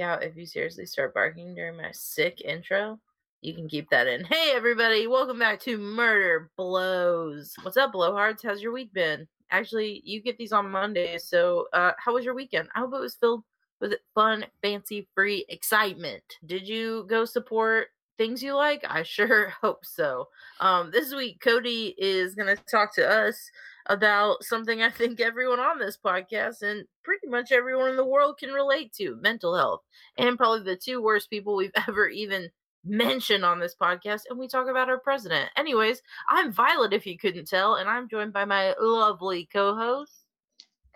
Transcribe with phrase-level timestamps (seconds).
[0.00, 2.98] Scout, if you seriously start barking during my sick intro,
[3.42, 4.24] you can keep that in.
[4.24, 7.52] Hey, everybody, welcome back to Murder Blows.
[7.60, 8.42] What's up, blowhards?
[8.42, 9.28] How's your week been?
[9.50, 12.70] Actually, you get these on Mondays, so uh, how was your weekend?
[12.74, 13.44] I hope it was filled
[13.82, 16.24] with fun, fancy, free excitement.
[16.46, 18.82] Did you go support things you like?
[18.88, 20.28] I sure hope so.
[20.60, 23.50] Um, this week, Codi is going to talk to us
[23.90, 28.38] about something I think everyone on this podcast and pretty much everyone in the world
[28.38, 29.80] can relate to mental health.
[30.16, 32.48] And probably the two worst people we've ever even
[32.84, 34.22] mentioned on this podcast.
[34.30, 35.50] And we talk about our president.
[35.56, 40.12] Anyways, I'm Violet, if you couldn't tell, and I'm joined by my lovely co host,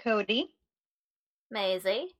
[0.02, 0.44] Codi,
[1.50, 2.14] Maisie,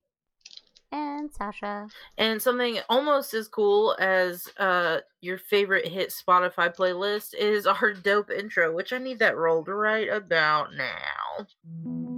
[0.95, 1.87] and Sasha.
[2.17, 8.31] And something almost as cool as uh your favorite hit Spotify playlist is our dope
[8.31, 12.14] intro, which I need that rolled right about now.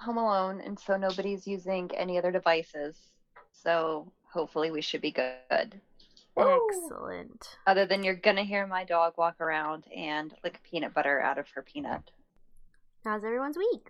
[0.00, 2.96] Home alone, and so nobody's using any other devices.
[3.52, 5.80] So hopefully we should be good.
[6.36, 7.58] Excellent.
[7.66, 11.48] Other than you're gonna hear my dog walk around and lick peanut butter out of
[11.50, 12.10] her peanut.
[13.04, 13.88] How's everyone's week?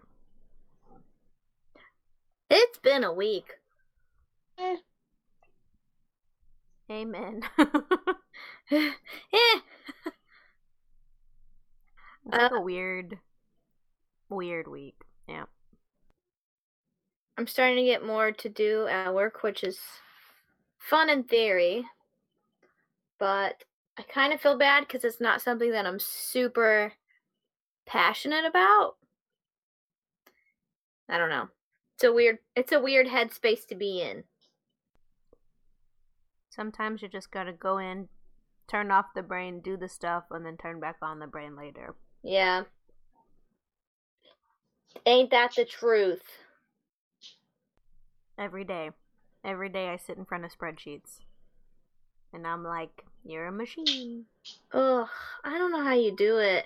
[2.52, 3.47] it's been a week.
[4.58, 4.77] Eh,
[6.91, 7.42] Amen.
[7.58, 8.91] eh,
[12.27, 13.19] It's like a weird,
[14.28, 14.97] weird week.
[15.28, 15.45] Yeah.
[17.41, 19.78] I'm starting to get more to do at work, which is
[20.77, 21.86] fun in theory,
[23.19, 23.64] but
[23.96, 26.92] I kind of feel bad because it's not something that I'm super
[27.86, 28.96] passionate about.
[31.08, 31.48] I don't know.
[31.94, 32.41] It's a weird.
[32.55, 34.24] It's a weird headspace to be in.
[36.51, 38.08] Sometimes you just gotta go in,
[38.68, 41.95] turn off the brain, do the stuff, and then turn back on the brain later.
[42.22, 42.64] Yeah.
[45.07, 46.20] Ain't that the truth?
[48.40, 48.90] Every day.
[49.45, 51.18] Every day I sit in front of spreadsheets.
[52.33, 54.24] And I'm like, you're a machine.
[54.73, 55.08] Ugh,
[55.45, 56.64] I don't know how you do it.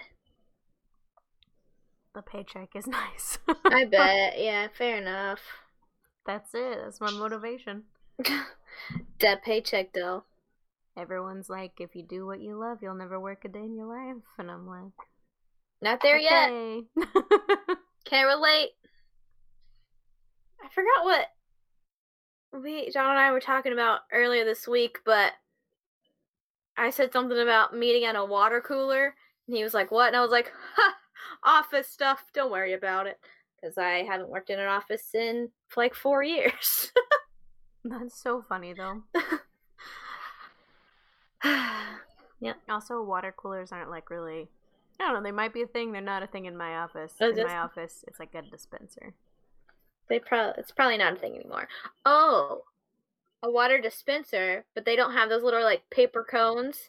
[2.15, 3.39] The paycheck is nice.
[3.65, 4.41] I bet.
[4.41, 5.41] Yeah, fair enough.
[6.25, 6.79] That's it.
[6.83, 7.83] That's my motivation.
[9.21, 10.23] that paycheck though.
[10.97, 13.87] Everyone's like, if you do what you love, you'll never work a day in your
[13.87, 14.23] life.
[14.39, 14.93] And I'm like,
[15.83, 16.51] Not there yet.
[18.05, 18.71] Can't relate.
[20.63, 21.27] I forgot what
[22.63, 25.33] we John and I were talking about earlier this week, but
[26.77, 29.15] I said something about meeting at a water cooler,
[29.47, 30.95] and he was like, "What?" And I was like, "Ha,
[31.45, 32.25] office stuff.
[32.33, 33.19] Don't worry about it."
[33.61, 36.93] Because I haven't worked in an office in like four years.
[37.85, 39.03] That's so funny though.
[42.41, 42.55] Yeah.
[42.69, 44.49] Also, water coolers aren't like really.
[45.01, 45.23] I don't know.
[45.23, 45.93] They might be a thing.
[45.93, 47.15] They're not a thing in my office.
[47.21, 49.15] Oh, in just- my office, it's like a dispenser.
[50.09, 51.69] They probably it's probably not a thing anymore.
[52.05, 52.63] Oh,
[53.43, 56.89] a water dispenser, but they don't have those little like paper cones.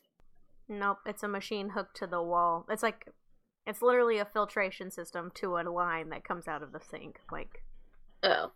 [0.68, 2.66] Nope, it's a machine hooked to the wall.
[2.70, 3.08] It's like,
[3.68, 7.20] it's literally a filtration system to a line that comes out of the sink.
[7.32, 7.62] Like,
[8.24, 8.52] Oh,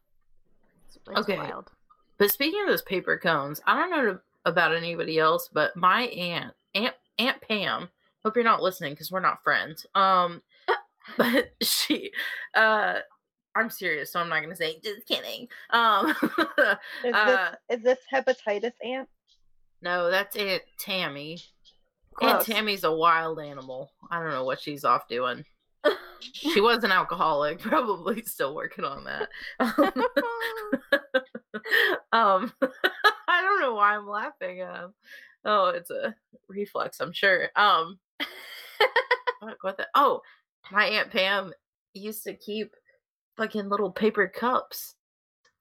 [0.87, 1.37] it's, it's Okay.
[1.37, 1.71] wild.
[2.17, 6.53] But speaking of those paper cones, I don't know about anybody else, but my aunt,
[6.73, 7.89] Aunt Aunt Pam,
[8.23, 9.85] hope you're not listening because we're not friends.
[9.93, 10.41] Um,
[11.17, 12.11] but she,
[12.55, 12.99] uh,
[13.59, 15.47] I'm serious, so I'm not gonna say just kidding.
[15.71, 16.15] Um,
[17.03, 19.09] Is uh, this is this hepatitis ant?
[19.81, 21.39] no, that's Aunt Tammy.
[22.21, 23.91] Aunt Tammy's a wild animal.
[24.09, 25.45] I don't know what she's off doing.
[26.21, 29.29] She was an alcoholic, probably still working on that.
[32.11, 32.51] um
[33.29, 34.61] I don't know why I'm laughing.
[34.61, 34.93] Um
[35.45, 36.13] oh, it's a
[36.49, 37.47] reflex, I'm sure.
[37.55, 37.99] Um
[39.39, 40.19] what, what the oh,
[40.71, 41.53] my Aunt Pam
[41.93, 42.73] used to keep
[43.39, 44.95] fucking little paper cups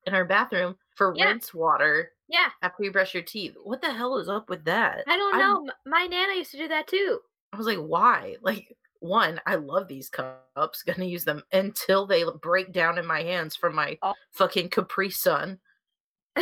[0.06, 1.26] in our bathroom for Yeah.
[1.28, 2.48] rinse water yeah.
[2.62, 3.54] after you brush your teeth.
[3.62, 5.04] What the hell is up with that?
[5.06, 5.72] I don't I'm- know.
[5.86, 7.20] My nana used to do that too.
[7.52, 8.36] I was like, why?
[8.42, 10.82] Like, one, I love these cups.
[10.86, 14.14] Gonna use them until they break down in my hands from my Oh.
[14.32, 15.58] fucking Capri Sun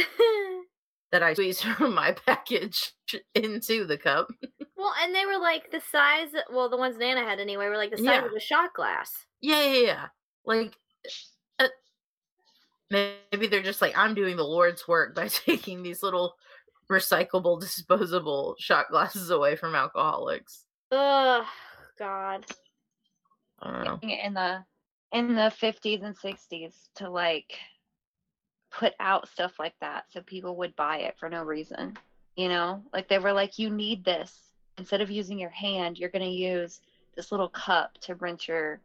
[1.12, 2.92] that I squeeze from my package
[3.34, 4.28] into the cup.
[4.76, 6.28] well, and they were like the size.
[6.50, 8.24] Well, the ones Nana had anyway were like the size Yeah.
[8.26, 9.12] of a shot glass.
[9.40, 10.06] Yeah, yeah, yeah.
[10.44, 10.76] Like,
[12.90, 16.34] maybe they're just like, I'm doing the Lord's work by taking these little
[16.90, 20.64] recyclable, disposable shot glasses away from alcoholics.
[20.92, 21.44] Ugh,
[21.98, 22.46] God.
[23.60, 24.08] I don't know.
[24.08, 24.64] in the
[25.12, 27.58] in the 50s and 60s to like
[28.70, 31.96] put out stuff like that so people would buy it for no reason
[32.34, 36.10] you know like they were like you need this instead of using your hand you're
[36.10, 36.80] going to use
[37.14, 38.80] this little cup to rinse your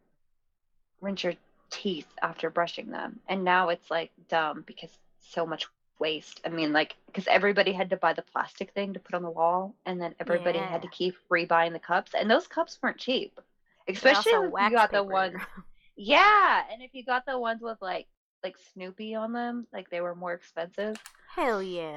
[1.02, 1.34] rinse your
[1.72, 4.90] teeth after brushing them and now it's like dumb because
[5.20, 5.66] so much
[5.98, 9.22] waste i mean like because everybody had to buy the plastic thing to put on
[9.22, 10.92] the wall and then everybody had to Yeah.
[10.92, 13.40] keep rebuying the cups and those cups weren't cheap
[13.88, 15.36] especially if you got the ones
[15.96, 18.06] yeah, and if you got the ones with like
[18.42, 20.96] like Snoopy on them, like they were more expensive.
[21.34, 21.96] Hell yeah.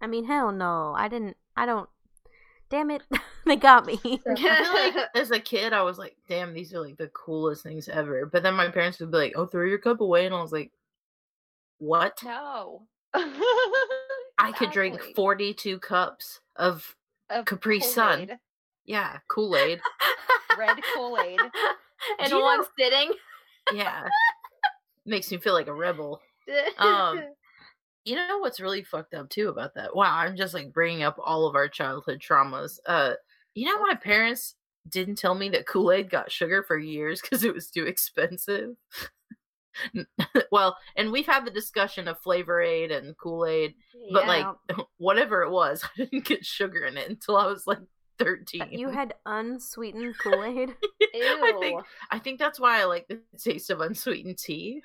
[0.00, 0.94] I mean, hell no.
[0.96, 1.36] I didn't.
[1.56, 1.88] I don't.
[2.72, 3.02] Damn it.
[3.46, 4.00] they got me.
[4.24, 8.24] Like as a kid, I was like, "Damn, these are like the coolest things ever."
[8.24, 10.52] But then my parents would be like, "Oh, throw your cup away," and I was
[10.52, 10.72] like,
[11.78, 12.86] "What?" No.
[13.14, 16.96] I could drink forty-two cups of
[17.28, 18.20] Of Capri Sun.
[18.20, 18.38] Kool-Aid,
[18.86, 19.82] yeah Kool Aid.
[20.58, 21.40] Red Kool-Aid.
[22.24, 23.12] In one know- sitting.
[23.74, 24.08] yeah,
[25.04, 26.22] makes me feel like a rebel.
[26.78, 27.22] Um,
[28.04, 29.94] You know what's really fucked up too about that?
[29.94, 32.78] Wow, I'm just like bringing up all of our childhood traumas.
[32.86, 33.14] Uh,
[33.54, 34.56] you know, my parents
[34.88, 38.70] didn't tell me that Kool Aid got sugar for years because it was too expensive.
[40.52, 43.74] well, and we've had the discussion of Flavor Aid and Kool Aid,
[44.12, 44.46] but like
[44.98, 47.78] whatever it was, I didn't get sugar in it until I was like
[48.18, 48.68] 13.
[48.70, 50.74] you had unsweetened Kool Aid.
[51.02, 54.82] I think I think that's why I like the taste of unsweetened tea.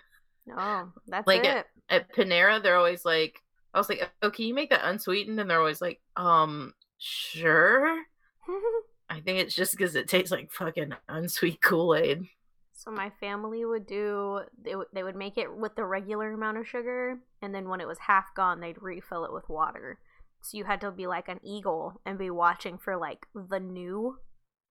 [0.56, 1.66] Oh, that's Like it.
[1.90, 3.42] At Panera, they're always like,
[3.74, 8.04] I was like, "Oh, can you make that unsweetened?" And they're always like, "Um, sure."
[9.10, 12.28] I think it's just because it tastes like fucking unsweet Kool Aid.
[12.74, 16.58] So my family would do they would they would make it with the regular amount
[16.58, 20.00] of sugar, and then when it was half gone, they'd refill it with water.
[20.42, 24.18] So you had to be like an eagle and be watching for like the new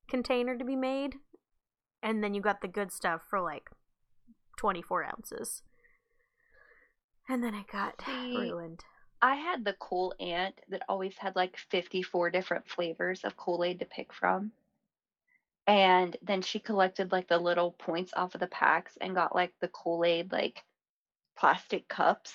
[0.08, 1.16] container to be made,
[2.02, 3.70] and then you got the good stuff for like
[4.56, 5.62] twenty four ounces,
[7.28, 8.84] and then it got See, ruined.
[9.22, 13.84] I had the cool aunt that always had like 54 different flavors of Kool-Aid to
[13.84, 14.52] pick from.
[15.68, 19.54] And then she collected like the little points off of the packs and got like
[19.60, 20.64] the Kool-Aid like
[21.36, 22.34] plastic cups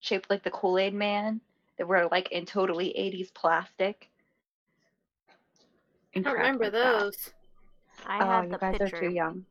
[0.00, 1.40] shaped like the Kool-Aid man
[1.78, 4.10] that were like in totally 80s plastic.
[6.16, 7.08] I And don't remember like that.
[7.08, 7.30] those.
[8.04, 8.82] I Oh, had you the guys pitcher.
[8.82, 9.46] are too young.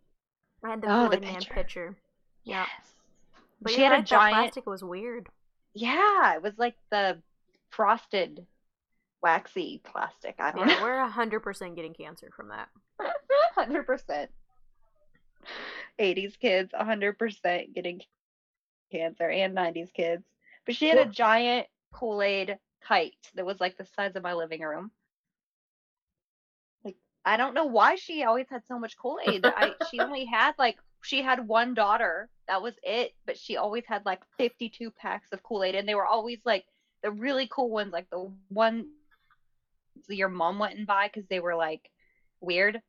[0.63, 1.54] I had the Oh, the Kool Aid Man pitcher.
[1.54, 1.98] pitcher.
[2.44, 2.65] Yeah.
[2.68, 2.88] Yes.
[3.62, 5.27] But she had a right, giant plastic was weird.
[5.74, 7.21] Yeah, it was like the
[7.69, 8.45] frosted
[9.21, 10.36] waxy plastic.
[10.39, 10.83] I don't Yeah, know.
[10.83, 12.69] we're hundred percent getting cancer from that.
[13.56, 14.31] Hundred percent.
[16.00, 18.01] 80s kids, hundred percent getting
[18.92, 20.24] cancer, and 90s kids.
[20.65, 24.62] But she had a giant Kool-Aid kite that was like the size of my living
[24.62, 24.92] room.
[27.25, 29.45] I don't know why she always had so much Kool-Aid.
[29.91, 32.29] She only had like she had one daughter.
[32.47, 33.13] That was it.
[33.25, 36.65] But she always had like 52 packs of Kool-Aid, and they were always like
[37.01, 38.87] the really cool ones, like the one
[40.09, 41.89] your mom went and buy because they were like
[42.41, 42.81] weird,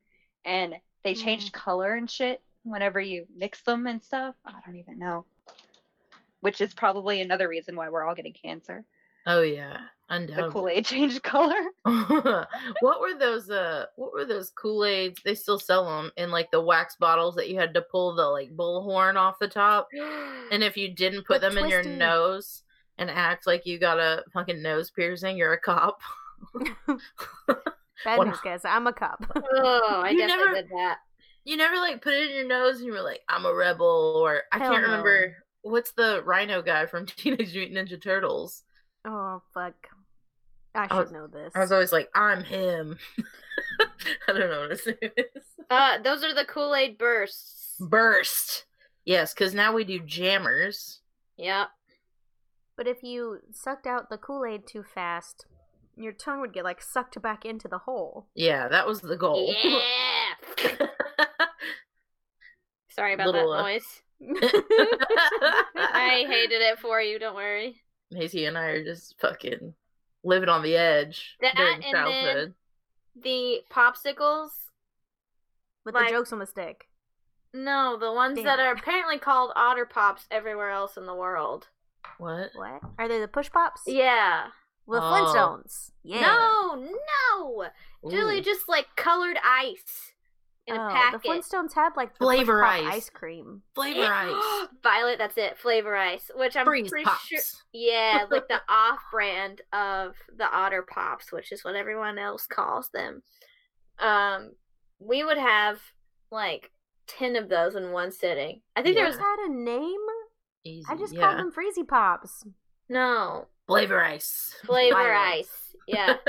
[0.44, 1.24] and they mm-hmm.
[1.24, 4.34] changed color and shit whenever you mix them and stuff.
[4.44, 5.26] I don't even know.
[6.40, 8.84] Which is probably another reason why we're all getting cancer.
[9.26, 9.78] Oh yeah,
[10.10, 10.48] The.
[10.52, 11.54] Kool-Aid changed color.
[12.80, 13.50] what were those?
[13.50, 15.20] Uh, what were those Kool Aids?
[15.24, 18.22] They still sell them in like the wax bottles that you had to pull the
[18.28, 19.88] like bullhorn off the top,
[20.52, 22.62] and if you didn't put The them in your nose
[22.98, 26.00] and act like you got a fucking nose piercing, you're a cop.
[28.04, 28.60] Bad news, guys.
[28.64, 29.24] I'm a cop.
[29.54, 30.98] Oh, I You guess never- I did that.
[31.44, 34.14] You never like put it in your nose and you were like, "I'm a rebel,"
[34.24, 34.88] or I Hell can't no.
[34.90, 38.62] remember what's the Rhino guy from Teenage Mutant Ninja Turtles.
[39.04, 39.74] oh fuck.
[40.74, 41.52] I I should was- know this.
[41.54, 42.98] I was always like, "I'm him."
[44.28, 45.42] I don't know what his name is.
[45.70, 47.76] Uh, those are the Kool Aid bursts.
[47.80, 48.64] Burst.
[49.04, 51.00] Yes, because now we do jammers.
[51.36, 51.68] Yep.
[52.76, 55.46] But if you sucked out the Kool Aid too fast,
[55.96, 58.26] your tongue would get like sucked back into the hole.
[58.34, 59.54] Yeah, that was the goal.
[59.62, 60.86] Yeah.
[62.90, 64.02] Sorry about Little, that uh, noise.
[65.76, 67.18] I hated it for you.
[67.18, 67.80] Don't worry.
[68.10, 69.74] Maisie and I are just fucking
[70.24, 72.54] living on the edge That during and then- childhood.
[73.16, 74.50] The popsicles.
[75.84, 76.88] With Like- the jokes on the stick.
[77.52, 81.68] No, the ones Damn that are apparently called Otter Pops everywhere else in the world.
[82.18, 82.50] What?
[82.54, 82.80] What?
[82.98, 83.82] Are they the push pops?
[83.86, 84.48] Yeah.
[84.88, 85.00] The Oh.
[85.00, 85.92] Flintstones.
[86.02, 86.22] Yeah.
[86.22, 87.70] No, no.
[88.10, 88.42] Julie Ooh.
[88.42, 90.13] just like colored ice.
[90.66, 91.22] In a oh, packet.
[91.22, 92.84] the Flintstones had like Flavor ice.
[92.86, 93.62] ice cream.
[93.74, 94.66] Flavor ice.
[94.82, 95.58] Violet, that's it.
[95.58, 97.26] Flavor ice, which I'm Freeze pretty pops.
[97.26, 97.38] sure.
[97.72, 103.22] Yeah, like the off-brand of the Otter Pops, which is what everyone else calls them.
[103.98, 104.52] Um,
[104.98, 105.80] we would have
[106.30, 106.70] like
[107.06, 108.60] ten of those in one sitting.
[108.74, 110.00] I think there was had a name.
[110.64, 110.86] Easy.
[110.88, 111.20] I just yeah.
[111.20, 112.44] called them Freezy Pops.
[112.88, 114.54] no flavor ice.
[114.64, 115.38] flavor Violet.
[115.40, 115.76] ice.
[115.86, 116.16] Yeah.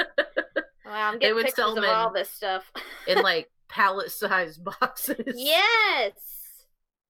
[0.85, 2.71] Wow, I'm They getting would pictures sell of them in- all this stuff.
[3.07, 5.17] in like pallet-sized boxes.
[5.35, 6.11] yes.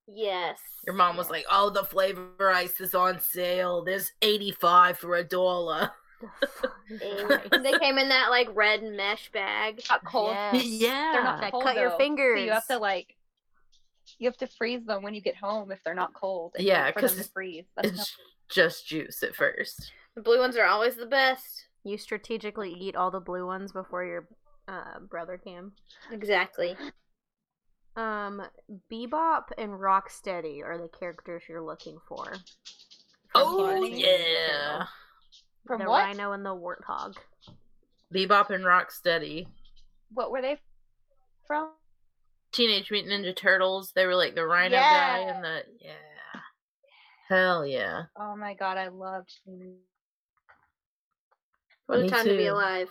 [0.07, 0.59] Yes.
[0.85, 1.31] Your mom was yes.
[1.31, 3.83] like, "Oh, the flavor ice is on sale.
[3.83, 5.91] There's 85 for a dollar."
[6.41, 7.63] The fuck is And that?
[7.63, 9.81] they came in that like red mesh bag.
[9.89, 10.29] Not cold.
[10.53, 10.63] Yes.
[10.65, 11.11] yeah.
[11.13, 11.97] They're not That cold, cut your though.
[11.97, 12.39] fingers.
[12.39, 13.15] So you have to like,
[14.19, 16.53] you have to freeze them when you get home if they're not cold.
[16.55, 17.65] and Yeah, wait for 'cause them to it's- freeze.
[17.75, 18.17] That's not- It's
[18.49, 19.91] just juice at first.
[20.15, 21.65] The blue ones are always the best.
[21.83, 24.27] You strategically eat all the blue ones before your
[24.67, 25.71] uh, brother can.
[26.11, 26.75] Exactly.
[27.95, 28.41] Um,
[28.91, 32.33] Bebop and Rocksteady are the characters you're looking for.
[33.33, 34.07] Oh Teenage yeah.
[34.07, 34.89] Turtles.
[35.65, 36.03] From the what?
[36.03, 37.15] rhino and the warthog.
[38.13, 39.47] Bebop and Rocksteady.
[40.13, 40.57] What were they
[41.47, 41.71] from?
[42.51, 43.91] Teenage Mutant Ninja Turtles.
[43.95, 45.17] They were like the rhino Yeah.
[45.17, 45.91] guy and the yeah.
[47.29, 48.03] Hell yeah.
[48.17, 49.33] Oh my god, I loved.
[49.45, 49.79] Teenage-
[51.87, 52.89] What a Me time to be alive.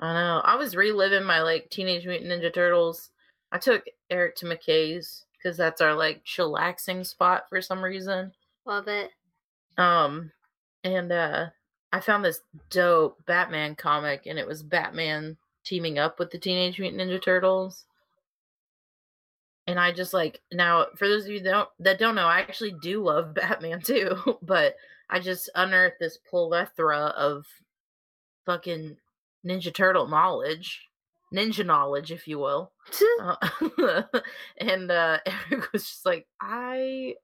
[0.00, 0.42] I know.
[0.44, 3.10] I was reliving my like Teenage Mutant Ninja Turtles.
[3.52, 8.32] I took Eric to McKay's because that's our like chillaxing spot for some reason.
[8.66, 9.10] Love it.
[9.78, 10.32] Um,
[10.84, 11.46] and uh,
[11.92, 16.78] I found this dope Batman comic, and it was Batman teaming up with the Teenage
[16.78, 17.84] Mutant Ninja Turtles.
[19.66, 22.40] And I just like now, for those of you that don't that don't know, I
[22.40, 24.38] actually do love Batman too.
[24.42, 24.76] But
[25.08, 27.46] I just unearthed this plethora of
[28.44, 28.96] fucking
[29.46, 30.88] Ninja Turtle knowledge,
[31.34, 32.72] ninja knowledge, if you will.
[33.20, 34.02] Uh,
[34.58, 35.18] and uh
[35.50, 37.14] Eric was just like, I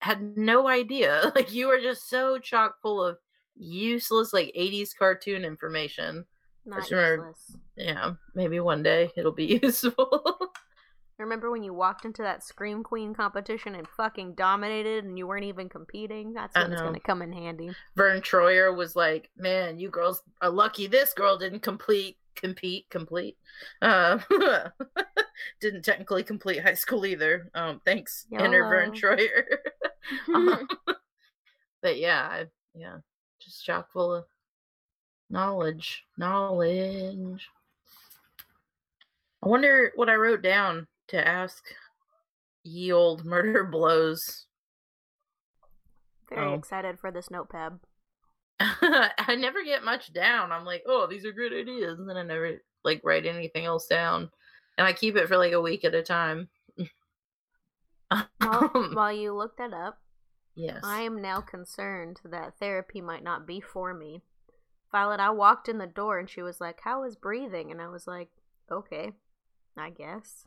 [0.00, 1.32] had no idea.
[1.34, 3.18] Like you are just so chock full of
[3.56, 6.24] useless like 80s cartoon information.
[6.64, 7.56] Not remember- useless.
[7.76, 10.50] Yeah, maybe one day it'll be useful.
[11.18, 15.44] Remember when you walked into that Scream Queen competition and fucking dominated and you weren't
[15.44, 16.34] even competing?
[16.34, 17.70] That's when it's gonna come in handy.
[17.96, 23.38] Verne Troyer was like, "Man, you girls are lucky this girl didn't complete compete complete.
[23.80, 24.18] Uh,
[25.60, 27.50] didn't technically complete high school either.
[27.54, 29.44] Um, thanks, Enter Verne Troyer.
[30.32, 30.68] Um,
[31.82, 32.46] but yeah, I,
[32.76, 32.98] yeah,
[33.40, 34.24] just chock full of
[35.30, 37.48] knowledge, knowledge.
[39.42, 41.64] I wonder what I wrote down to ask
[42.62, 44.46] ye old murder blows.
[46.28, 46.54] Very Oh.
[46.54, 47.78] excited for this notepad.
[48.60, 50.50] I never get much down.
[50.50, 53.86] I'm like, oh, these are good ideas, and then I never like write anything else
[53.86, 54.30] down,
[54.78, 56.48] and I keep it for like a week at a time.
[58.10, 58.90] Well, um.
[58.94, 59.98] while you look that up,
[60.54, 64.22] yes, I am now concerned that therapy might not be for me.
[64.90, 67.70] Violet, I walked in the door and she was like, How is breathing?
[67.70, 68.28] And I was like,
[68.72, 69.12] Okay,
[69.76, 70.46] I guess.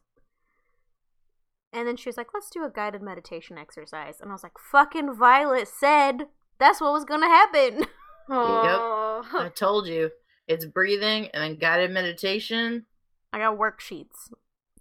[1.71, 4.19] And then she was like, Let's do a guided meditation exercise.
[4.21, 6.27] And I was like, Fucking Violet said
[6.59, 7.85] that's what was gonna happen.
[8.31, 9.23] Oh.
[9.33, 10.11] I told you
[10.47, 12.85] it's breathing and then guided meditation.
[13.33, 14.31] I got worksheets.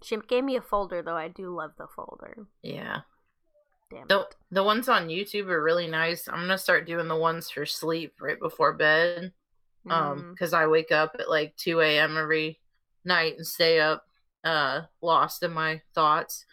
[0.03, 1.17] She gave me a folder though.
[1.17, 2.45] I do love the folder.
[2.61, 2.99] Yeah,
[3.89, 4.35] Damn the it.
[4.51, 6.27] the ones on YouTube are really nice.
[6.27, 9.33] I'm gonna start doing the ones for sleep right before bed.
[9.89, 10.31] um Mm.
[10.31, 12.59] because i wake up at like 2 a.m every
[13.05, 14.05] night and stay up
[14.43, 16.45] uh lost in my thoughts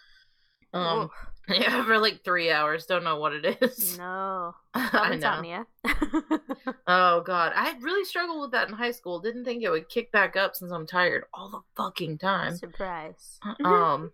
[0.73, 1.11] um
[1.49, 2.87] yeah for like three hours.
[2.87, 3.99] Don't know what it is.
[3.99, 4.55] No.
[4.75, 5.65] i know.
[6.87, 7.53] oh god.
[7.55, 9.21] I really struggled with that in high school.
[9.21, 12.57] Didn't think it would kick back up since i'm tired all the fucking time.
[12.57, 13.39] Surprise.
[13.65, 14.11] um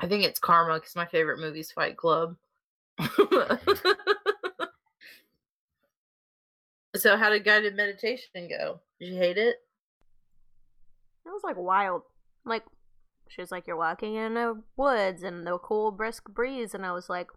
[0.00, 2.36] i think it's karma because my favorite movie's fight club.
[6.98, 8.80] So how did guided meditation go?
[8.98, 9.56] Did you hate it?
[11.24, 12.02] It was like wild.
[12.44, 12.64] Like
[13.28, 16.92] she was like, "You're walking in the woods and the cool brisk breeze," and I
[16.92, 17.28] was like,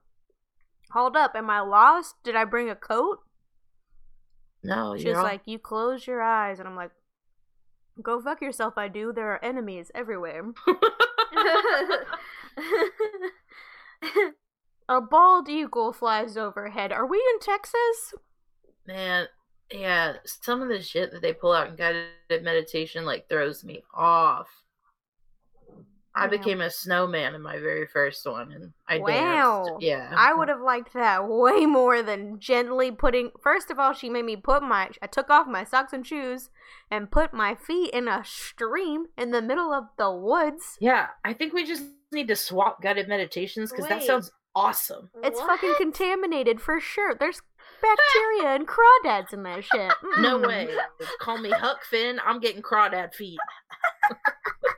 [0.91, 2.15] "Hold up, am I lost?
[2.23, 3.19] Did I bring a coat?"
[4.63, 6.91] no She was all- like, "You close your eyes," and I'm like,
[8.01, 9.11] "Go fuck yourself." I do.
[9.13, 10.43] There are enemies everywhere.
[14.89, 16.91] A bald eagle flies overhead.
[16.91, 18.13] Are we in Texas?
[18.85, 19.27] Man,
[19.71, 23.83] yeah, some of the shit that they pull out in guided meditation like throws me
[23.93, 24.49] off.
[26.13, 29.63] I became a snowman in my very first one, and I Wow.
[29.63, 29.83] danced.
[29.83, 33.31] Yeah, I would have liked that way more than gently putting.
[33.41, 34.89] First of all, she made me put my.
[35.01, 36.49] I took off my socks and shoes
[36.89, 40.77] and put my feet in a stream in the middle of the woods.
[40.79, 45.09] Yeah, I think we just need to swap guided meditations because that sounds awesome.
[45.23, 45.47] It's What?
[45.61, 47.15] fucking contaminated for sure.
[47.15, 47.41] There's
[47.81, 49.91] bacteria and crawdads in that shit.
[50.19, 50.47] No Mm-mm.
[50.47, 50.69] way.
[51.19, 52.19] Call me Huck Finn.
[52.25, 53.39] I'm getting crawdad feet.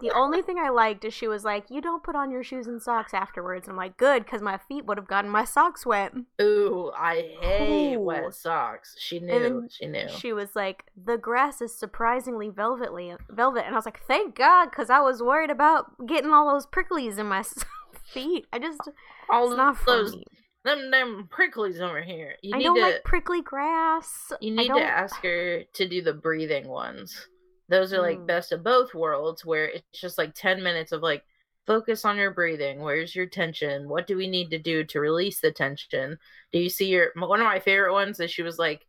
[0.02, 2.68] The only thing I liked is she was like, "You don't put on your shoes
[2.68, 6.12] and socks afterwards." I'm like, "Good, because my feet would have gotten my socks wet."
[6.42, 8.02] Ooh, I hate Ooh.
[8.02, 8.96] wet socks.
[9.00, 9.68] She knew.
[9.72, 10.10] she knew.
[10.10, 14.66] She was like, "The grass is surprisingly velvetly velvet," and I was like, "Thank God,"
[14.72, 17.44] because I was worried about getting all those pricklies in my
[18.06, 18.46] feet.
[18.52, 18.82] I just,
[19.30, 20.26] All it's not for those me.
[20.64, 22.36] Them them pricklies over here.
[22.42, 24.32] You I need don't to like prickly grass.
[24.42, 27.28] you need to ask her to do the breathing ones.
[27.70, 28.28] Those are like Mm.
[28.28, 31.24] best of both worlds where it's just like 10 minutes of like
[31.66, 32.82] focus on your breathing.
[32.82, 33.88] Where's your tension?
[33.90, 36.18] What do we need to do to release the tension?
[36.52, 38.86] Do you see your one of my favorite ones is she was like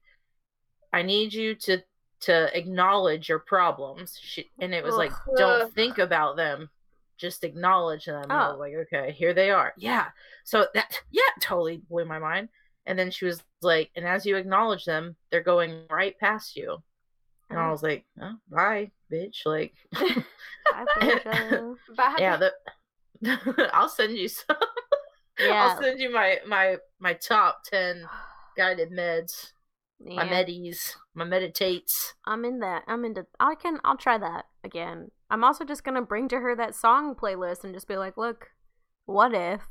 [0.92, 1.82] I need you to
[2.20, 4.18] to acknowledge your problems.
[4.20, 6.70] She, and it was like don't think about them.
[7.18, 8.26] Just acknowledge them.
[8.30, 8.56] Oh.
[8.58, 9.72] like, okay, here they are.
[9.76, 10.06] Yeah.
[10.44, 12.48] So that yeah, totally blew my mind.
[12.86, 16.82] And then she was like, and as you acknowledge them, they're going right past you.
[17.50, 17.70] And I Oh.
[17.70, 19.46] was like, oh, bye, bitch.
[19.46, 19.74] Like,
[21.96, 22.16] Bye.
[22.18, 22.52] Yeah, the,
[23.72, 24.56] I'll send you some.
[25.38, 28.04] yeah, I'll send you my my my top ten
[28.56, 29.52] guided meds,
[30.00, 30.44] my yeah.
[30.44, 32.14] medis, my meditates.
[32.26, 32.82] I'm in that.
[32.86, 33.26] I'm into.
[33.40, 33.78] I can.
[33.84, 35.10] I'll try that again.
[35.34, 38.52] I'm also just gonna bring to her that song playlist and just be like, "Look,
[39.04, 39.62] what if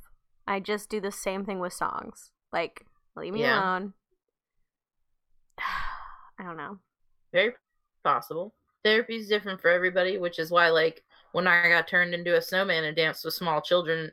[0.46, 2.32] I just do the same thing with songs?
[2.52, 3.56] Like, leave me Yeah.
[3.56, 3.94] alone."
[6.38, 6.80] I don't know.
[7.32, 7.54] Very
[8.04, 8.54] possible.
[8.84, 11.02] Therapy's different for everybody, which is why, like,
[11.32, 14.12] when I got turned into a snowman and danced with small children,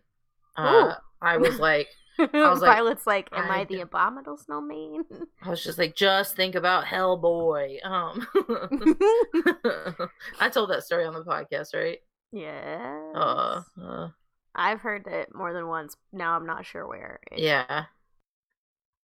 [0.57, 1.88] uh, I was like,
[2.33, 5.05] was like, Violet's like, "Am I, I the d- abominable snowman?"
[5.43, 7.85] I was just like, just think about Hellboy.
[7.85, 8.27] Um,
[10.41, 11.99] I told that story on the podcast, right?
[12.33, 13.12] Yeah.
[13.15, 14.09] Uh, uh
[14.55, 15.97] I've heard it more than once.
[16.12, 17.21] Now I'm not sure where.
[17.31, 17.85] It- yeah.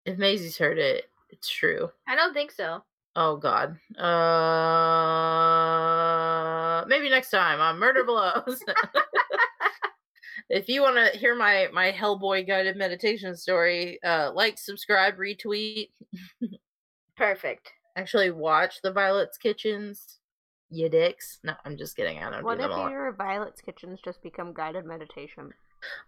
[0.06, 1.90] If Maisie's heard it, it's true.
[2.08, 2.84] I don't think so.
[3.16, 3.78] Oh God.
[3.98, 4.06] Uh,
[6.88, 8.62] maybe next time on Murder Blows.
[10.50, 15.90] if you want to hear my my Hellboy guided meditation story, uh, like, subscribe, retweet.
[17.18, 17.72] Perfect.
[17.96, 20.20] Actually, watch the Violet's Kitchens.
[20.70, 21.40] You dicks.
[21.44, 22.20] No, I'm just kidding.
[22.20, 25.54] I don't What do if your Violet's Kitchens just become guided meditation?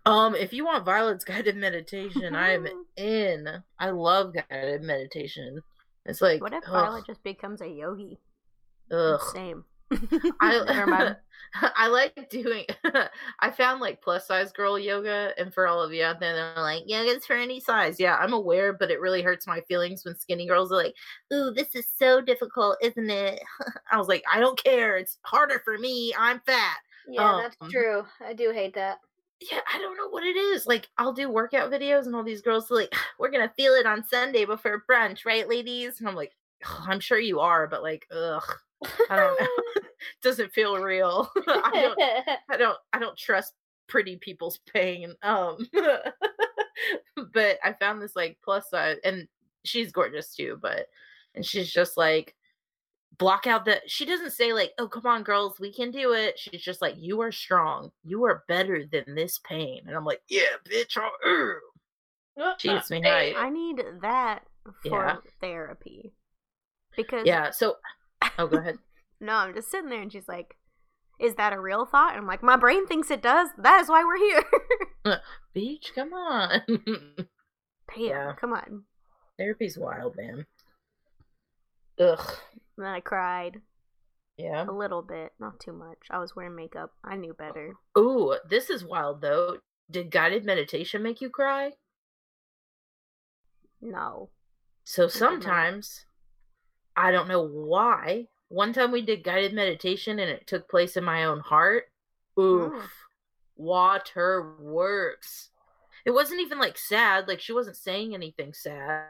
[0.06, 3.48] Um, if you want Violet's guided meditation, I am in.
[3.80, 5.62] I love guided meditation.
[6.06, 8.20] It's like What if ugh, Violet just becomes a yogi?
[8.92, 9.22] ugh.
[9.34, 9.66] Same.
[10.42, 11.18] I Never mind.
[11.54, 12.66] I like doing.
[13.40, 16.58] I found like plus size girl yoga, and for all of you out there that
[16.58, 18.00] are like, yoga's for any size.
[18.00, 20.96] Yeah, I'm aware, but it really hurts my feelings when skinny girls are like,
[21.34, 23.42] "Ooh, this is so difficult, isn't it?"
[23.92, 24.98] I was like, I don't care.
[24.98, 26.14] It's harder for me.
[26.18, 26.78] I'm fat.
[27.08, 28.06] Yeah, Um, that's true.
[28.20, 29.00] I do hate that.
[29.40, 30.66] yeah, I don't know what it is.
[30.66, 33.86] Like, I'll do workout videos, and all these girls are like, "We're gonna feel it
[33.86, 38.08] on Sunday before brunch, right, ladies?" And I'm like, "I'm sure you are, but like,
[38.12, 38.44] ugh,
[39.10, 39.48] I don't know.
[40.22, 41.30] Doesn't feel real.
[41.48, 42.00] I don't,
[42.50, 43.54] I don't, I don't trust
[43.88, 45.68] pretty people's pain." Um,
[47.34, 49.28] but I found this like plus size, and
[49.64, 50.60] she's gorgeous too.
[50.62, 50.88] But
[51.36, 52.36] and she's just like
[53.18, 56.38] block out the she doesn't say like oh come on girls we can do it
[56.38, 60.22] she's just like you are strong you are better than this pain and i'm like
[60.30, 61.60] yeah bitch oh,
[62.40, 64.44] ugh." she gets me I need that
[64.84, 65.16] for Yeah.
[65.42, 66.14] therapy.
[66.96, 67.76] Because yeah so
[68.38, 68.78] oh go ahead
[69.22, 70.56] no, I'm just sitting there and she's like,
[71.20, 72.12] Is that a real thought?
[72.12, 73.50] And I'm like, My brain thinks it does.
[73.58, 74.44] That is why we're here.
[75.06, 75.18] Uh,
[75.54, 77.28] beach come on Damn,
[77.98, 78.34] Yeah.
[78.38, 78.84] come on.
[79.38, 80.46] therapy's wild man
[81.98, 82.20] ugh
[82.76, 83.62] And then I cried
[84.38, 85.98] yeah a little bit, not too much.
[86.10, 86.92] I was wearing makeup.
[87.06, 87.76] I knew better.
[87.98, 91.72] Ooh, this is wild though did guided meditation make you cry
[93.82, 94.30] No.
[94.84, 96.06] So sometimes,
[96.98, 98.28] I don't know why.
[98.50, 101.86] One time we did guided meditation and it took place in my own heart.
[102.40, 102.92] Oof.
[103.56, 105.50] Water works.
[106.06, 107.28] It wasn't even like sad.
[107.28, 109.06] Like she wasn't saying anything sad.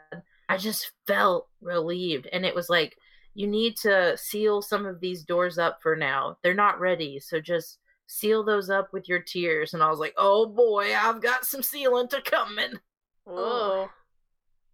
[0.50, 2.28] I just felt relieved.
[2.32, 2.97] And it was like,
[3.36, 6.38] you need to seal some of these doors up for now.
[6.43, 7.19] They're not ready.
[7.19, 9.73] So just seal those up with your tears.
[9.73, 12.80] And I was like, oh boy, I've got some sealing to coming.
[13.26, 13.89] Whoa.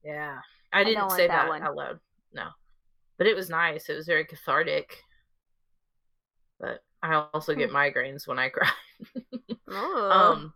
[0.03, 0.39] Yeah.
[0.71, 1.61] I didn't don't say that that, one.
[1.61, 1.99] out loud.
[2.33, 2.47] No.
[3.17, 3.89] But it was nice.
[3.89, 4.97] It was very cathartic.
[6.59, 7.75] But I also get Hmm.
[7.75, 8.69] migraines when I cry.
[9.69, 10.11] Oh.
[10.11, 10.53] Um,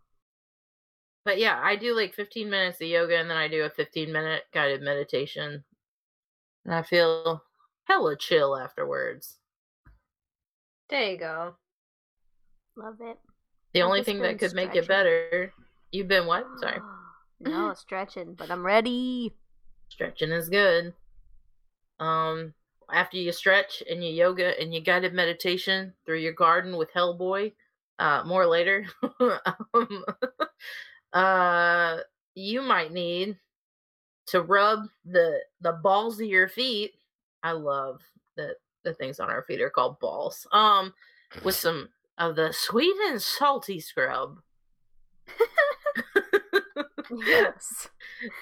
[1.25, 4.11] but yeah, I do like 15 minutes of yoga and then I do a 15
[4.11, 5.63] minute guided meditation.
[6.65, 7.43] And I feel
[7.85, 9.37] hella chill afterwards.
[10.89, 11.55] There you go.
[12.77, 13.17] Love it.
[13.73, 15.51] The I've only thing that been could make it better.
[15.91, 16.45] You've been what?
[16.59, 16.79] Sorry.
[17.41, 19.33] no, stretching, but I'm ready.
[19.89, 20.93] Stretching is good.
[21.99, 22.53] Um,
[22.91, 27.53] after you stretch and you yoga and you guided meditation through your garden with Hellboy,
[27.99, 28.85] uh, more later.
[29.73, 30.05] um,
[31.13, 31.97] uh,
[32.35, 33.37] you might need
[34.27, 36.93] to rub the the balls of your feet.
[37.43, 38.01] I love
[38.35, 40.47] that the things on our feet are called balls.
[40.51, 40.93] Um,
[41.43, 44.39] with some of the sweet and salty scrub.
[47.25, 47.89] Yes.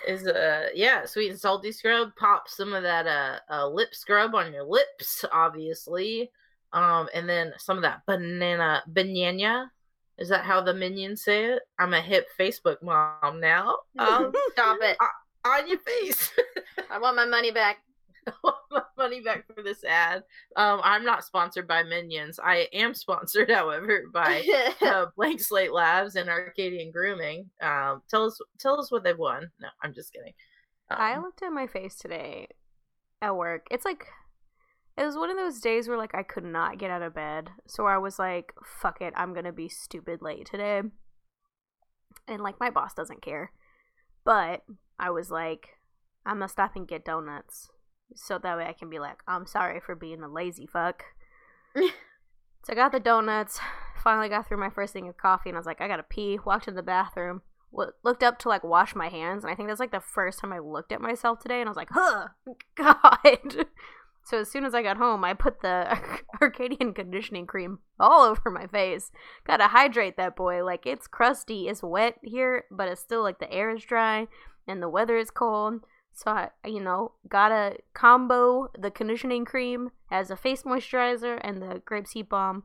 [0.08, 4.34] is uh yeah sweet and salty scrub pop some of that uh, uh lip scrub
[4.36, 6.32] on your lips obviously
[6.73, 9.71] um and then some of that banana banana
[10.17, 14.78] is that how the minions say it i'm a hip facebook mom now um Stop
[14.82, 14.97] it.
[15.45, 16.32] on your face
[16.89, 17.80] I want my money back.
[18.27, 18.31] I
[18.71, 20.23] my money back for this ad
[20.55, 24.43] um i'm not sponsored by minions i am sponsored however by
[24.81, 27.49] uh, Blank Slate Labs and Arcadian Grooming.
[27.61, 29.49] Um, tell us, tell us what they've won.
[29.59, 30.33] No, I'm just kidding.
[30.89, 32.47] I Um, looked at my face today
[33.21, 33.67] at work.
[33.71, 34.07] It's like
[34.97, 37.49] it was one of those days where like I could not get out of bed.
[37.67, 40.81] So I was like, fuck it, I'm going to be stupid late today.
[42.27, 43.51] And like my boss doesn't care.
[44.23, 44.63] But
[44.99, 45.69] I was like,
[46.25, 47.69] I'm to stop and get donuts.
[48.13, 51.04] So that way I can be like, I'm sorry for being a lazy fuck.
[51.76, 51.89] so
[52.70, 53.60] I got the donuts,
[54.04, 56.39] finally got through my first thing of coffee, and I was like, I gotta pee.
[56.46, 57.41] Walked in the bathroom,
[57.72, 60.39] w- looked up to like wash my hands, and I think that's like the first
[60.39, 62.28] time I looked at myself today, and I was like, huh,
[62.76, 63.65] God.
[64.26, 65.98] So as soon as I got home, I put the
[66.41, 69.12] Arcadian conditioning cream all over my face.
[69.46, 70.63] Gotta hydrate that boy.
[70.65, 74.28] Like it's crusty, it's wet here, but it's still like the air is dry
[74.68, 75.82] and the weather is cold.
[76.15, 81.82] So I, you know, gotta combo the conditioning cream as a face moisturizer and the
[81.86, 82.63] grapeseed balm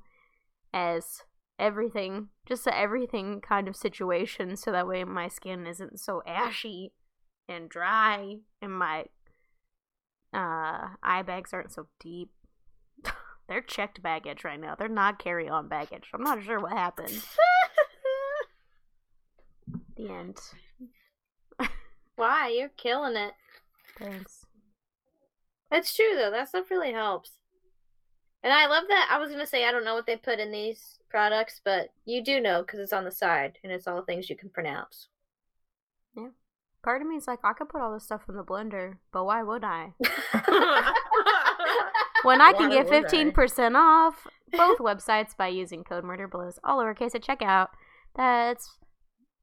[0.73, 1.25] as
[1.59, 6.93] everything, just a everything kind of situation, so that way my skin isn't so ashy
[7.49, 9.07] and dry, and my
[10.33, 12.31] uh eye bags aren't so deep.
[13.49, 14.77] They're checked baggage right now.
[14.79, 16.09] They're not carry on baggage.
[16.15, 17.25] I'm not sure what happened.
[19.97, 20.41] The end.
[22.21, 22.49] Why?
[22.49, 23.33] You're killing it.
[23.99, 24.47] Thanks.
[25.71, 26.31] That's true though.
[26.31, 27.33] That stuff really helps.
[28.43, 29.09] And I love that.
[29.11, 32.23] I was gonna say I don't know what they put in these products, but you
[32.23, 35.09] do know because it's on the side and it's all things you can pronounce.
[36.17, 36.29] Yeah.
[36.83, 39.25] Part of me is like, I could put all this stuff in the blender, but
[39.25, 39.93] why would I?
[42.23, 47.15] When I can get fifteen percent off both websites by using code MurderBlows, all lowercase
[47.15, 47.69] at checkout.
[48.15, 48.77] That's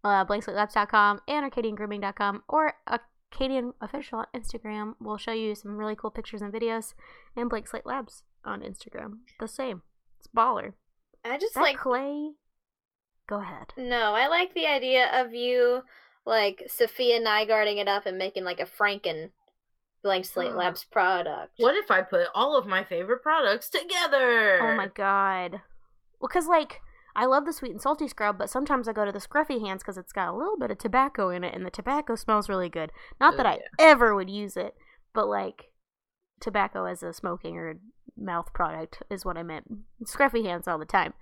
[0.04, 4.96] uh, blankslatelabs.com and arcadiangrooming.com or Arcadian official on Instagram.
[5.00, 6.94] We'll show you some really cool pictures and videos,
[7.36, 9.20] and Blank Slate Labs on Instagram.
[9.40, 9.82] The same.
[10.20, 10.74] It's baller.
[11.26, 12.32] I just That like clay.
[13.28, 13.74] Go ahead.
[13.78, 14.14] no.
[14.16, 15.82] I like the idea of you
[16.26, 19.32] like Sophia Nygaarding it up and making like a Franken
[20.04, 21.54] Blank Slate Labs product.
[21.58, 24.60] what if I put all of my favorite products together?
[24.62, 25.62] Oh my god.
[26.20, 26.82] Well, because, like,
[27.18, 29.82] I love the sweet and salty scrub, but sometimes I go to the scruffy hands
[29.82, 32.70] because it's got a little bit of tobacco in it, and the tobacco smells really
[32.70, 32.92] good.
[33.20, 34.76] Not Oh, that I ever would use it,
[35.14, 35.72] but, like,
[36.40, 37.80] tobacco as a smoking or
[38.16, 39.66] mouth product is what I meant.
[40.04, 41.16] Scruffy hands all the time.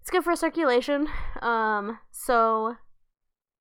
[0.00, 1.08] It's good for circulation.
[1.42, 2.76] Um, so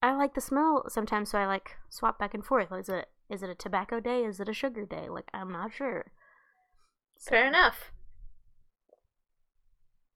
[0.01, 2.71] I like the smell sometimes, so I like swap back and forth.
[2.71, 4.23] Is it is it a tobacco day?
[4.23, 5.09] Is it a sugar day?
[5.09, 6.12] Like I'm not sure.
[7.17, 7.91] So- Fair enough.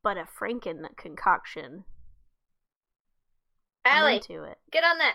[0.04, 1.86] But a Franken concoction.
[3.86, 4.58] I'm Allie, into it.
[4.72, 5.14] get on that.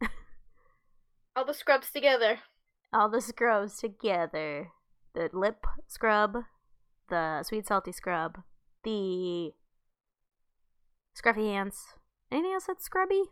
[0.00, 0.06] Hmm.
[1.36, 2.40] all the scrubs together.
[2.92, 4.68] All the scrubs together.
[5.14, 6.36] The lip scrub,
[7.08, 8.38] the sweet salty scrub,
[8.84, 9.52] the
[11.16, 11.78] scruffy hands.
[12.30, 13.22] Anything else that's scrubby?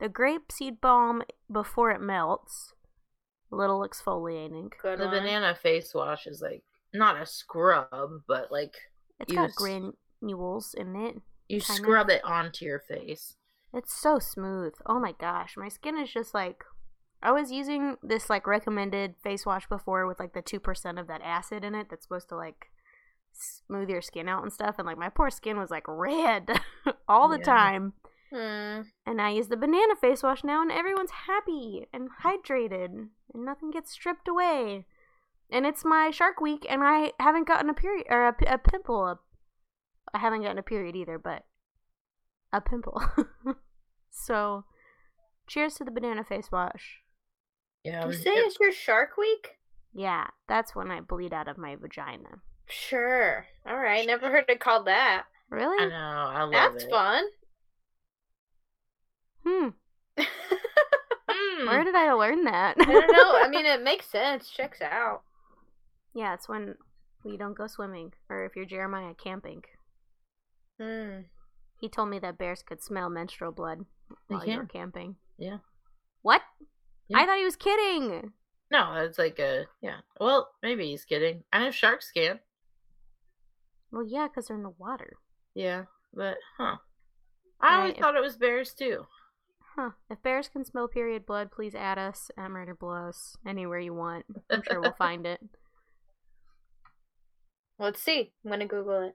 [0.00, 2.74] The grape seed balm before it melts.
[3.50, 4.70] A little exfoliating.
[4.82, 5.14] Good The one.
[5.14, 7.88] banana face wash is like not a scrub,
[8.28, 8.74] but like
[9.20, 11.16] It's You got s- granules in it.
[11.48, 11.84] you Kind of.
[11.84, 13.36] scrub it onto your face.
[13.72, 14.74] It's so smooth.
[14.86, 16.64] Oh my gosh, my skin is just like
[17.22, 21.22] I was using this like recommended face wash before with like the 2% of that
[21.22, 22.66] acid in it that's supposed to like
[23.32, 26.60] smooth your skin out and stuff and like my poor skin was like red
[27.08, 27.44] all the Yeah.
[27.44, 27.92] time.
[28.32, 28.80] Hmm.
[29.06, 33.70] And I use the banana face wash now and everyone's happy and hydrated and nothing
[33.70, 34.84] gets stripped away.
[35.50, 39.20] And it's my shark week and I haven't gotten a period or a pimple.
[40.12, 41.44] I haven't gotten a period either, but
[42.52, 43.02] a pimple.
[44.10, 44.64] so,
[45.46, 47.00] cheers to the banana face wash.
[47.84, 48.06] Yeah.
[48.06, 49.58] You say it- it's your Shark Week?
[49.92, 52.40] Yeah, that's when I bleed out of my vagina.
[52.68, 53.46] Sure.
[53.66, 54.06] All right.
[54.06, 55.24] Never heard it called that.
[55.50, 55.84] Really?
[55.84, 55.94] I know.
[56.34, 56.52] I love it.
[56.72, 56.90] That's it.
[56.90, 57.24] fun.
[59.46, 59.68] Hmm.
[61.30, 61.66] Mm.
[61.66, 62.76] Where did I learn that?
[62.78, 63.36] I don't know.
[63.42, 64.48] I mean, it makes sense.
[64.50, 65.22] Checks out.
[66.14, 66.76] Yeah, it's when
[67.24, 69.62] we don't go swimming, or if you're Jeremiah camping.
[70.80, 71.20] Hmm.
[71.80, 73.84] He told me that bears could smell menstrual blood
[74.28, 74.68] They while you were can.
[74.80, 75.16] camping.
[75.38, 75.58] Yeah.
[76.22, 76.42] What?
[77.08, 77.18] Yeah.
[77.18, 78.32] I thought he was kidding.
[78.70, 79.98] No, it's like a yeah.
[80.18, 81.44] Well, maybe he's kidding.
[81.52, 82.40] I know sharks can.
[83.92, 85.14] Well, yeah, because they're in the water.
[85.54, 86.76] Yeah, but huh.
[87.60, 89.06] I always Right, if- thought it was bears too.
[89.76, 89.90] Huh.
[90.08, 94.24] If bears can smell period blood, please add us at Murder Blows anywhere you want.
[94.50, 95.40] I'm sure we'll find it.
[97.84, 98.32] Let's see.
[98.44, 99.14] I'm gonna Google it.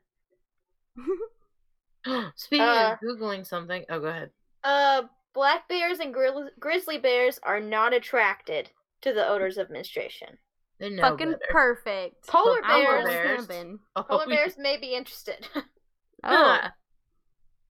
[2.35, 4.29] Speaking Uh, of googling something, oh, go ahead.
[4.63, 5.03] Uh,
[5.33, 8.69] black bears and grill- grizzly bears are not attracted
[9.01, 10.37] to the odors of menstruation.
[10.79, 11.41] They know Fucking better.
[11.49, 12.27] perfect.
[12.27, 13.77] Polar Polar bears, bears.
[13.95, 14.35] Oh, polar yeah.
[14.35, 15.47] bears may be interested.
[16.23, 16.59] Oh.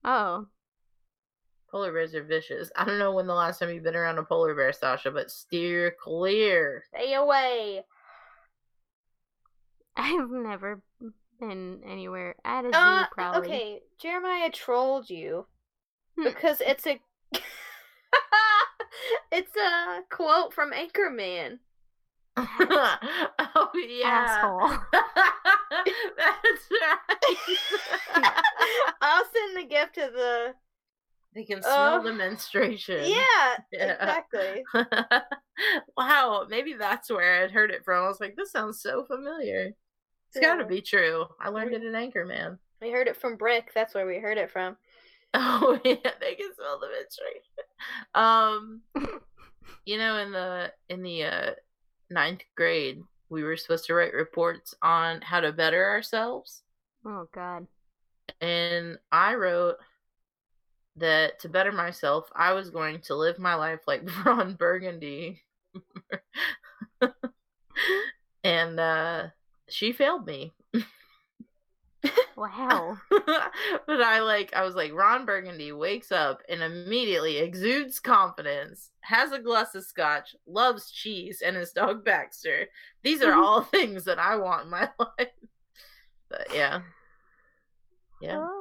[0.04, 0.46] Oh.
[1.70, 2.68] Polar bears are vicious.
[2.74, 5.30] I don't know when the last time you've been around a polar bear, Sasha, but
[5.30, 6.82] steer clear.
[6.92, 7.84] Stay away.
[9.96, 10.80] I've never
[11.40, 13.48] been anywhere at a zoo, Uh, probably.
[13.48, 15.46] okay, Jeremiah trolled you
[16.18, 16.24] Hmm.
[16.24, 17.00] because it's a
[19.32, 21.58] it's a quote from Anchorman.
[22.36, 24.06] oh yeah.
[24.06, 24.78] Asshole.
[26.16, 28.32] That's right.
[29.00, 30.54] I'll send the gift to the
[31.34, 33.04] they can smell Uh, the menstruation.
[33.04, 33.92] yeah, Yeah.
[33.94, 34.64] exactly.
[35.96, 38.04] wow, maybe that's where I'd heard it from.
[38.04, 39.72] I was like, this sounds so familiar.
[40.32, 41.26] It's got to be true.
[41.40, 42.58] I learned it in Anchorman.
[42.80, 43.72] We heard it from Brick.
[43.74, 44.76] That's where we heard it from.
[45.32, 47.52] Oh yeah, they can smell the menstruation.
[48.16, 48.80] Um,
[49.84, 51.50] you know, in the in the uh,
[52.10, 56.62] ninth grade, we were supposed to write reports on how to better ourselves,
[57.06, 57.68] oh, God.
[58.40, 59.76] and I wrote
[61.00, 65.42] that to better myself, I was going to live my life like Ron Burgundy,
[68.44, 69.28] and uh,
[69.68, 70.52] she failed me.
[72.36, 72.96] Wow.
[73.10, 79.32] but I like I was like Ron Burgundy wakes up and immediately exudes confidence, has
[79.32, 82.68] a glass of scotch, loves cheese, and his dog Baxter.
[83.02, 85.28] These are all things that I want in my life.
[86.30, 86.80] But yeah.
[88.22, 88.38] Yeah.
[88.40, 88.59] Oh.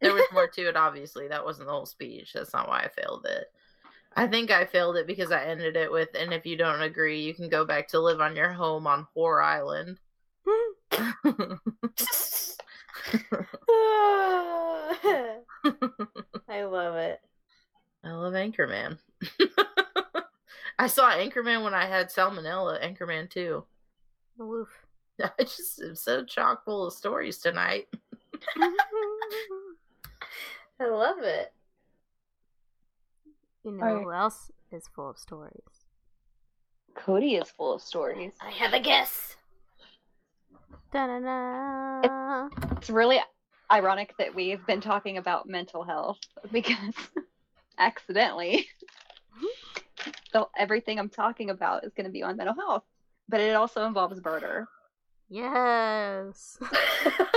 [0.00, 1.28] There was more to it, obviously.
[1.28, 2.32] That wasn't the whole speech.
[2.32, 3.46] That's not why I failed it.
[4.16, 7.20] I think I failed it because I ended it with, and if you don't agree,
[7.20, 9.98] you can go back to live on your home on Whore Island.
[16.48, 17.20] I love it.
[18.02, 18.98] I love Anchorman.
[20.78, 22.82] I saw Anchorman when I had salmonella.
[22.82, 23.64] Anchorman too.
[24.38, 24.68] Woof.
[25.22, 27.88] I just am so chock full of stories tonight.
[30.80, 31.52] I love it.
[33.64, 34.04] you know Alright.
[34.04, 35.84] who else is full of stories?
[36.96, 38.32] Codi is full of stories.
[38.40, 39.36] I have a guess.
[40.92, 42.48] Da-da-da.
[42.76, 43.18] It's really
[43.70, 46.18] ironic that we've been talking about mental health
[46.52, 46.94] because
[47.78, 48.66] accidentally
[50.32, 52.84] so everything I'm talking about is going to be on mental health,
[53.28, 54.66] but it also involves murder.
[55.28, 56.58] Yes.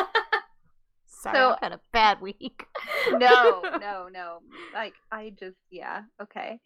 [1.21, 2.65] Sorry, So- I've had a bad week.
[3.11, 4.39] No, no, no.
[4.73, 6.59] Like I just yeah, okay.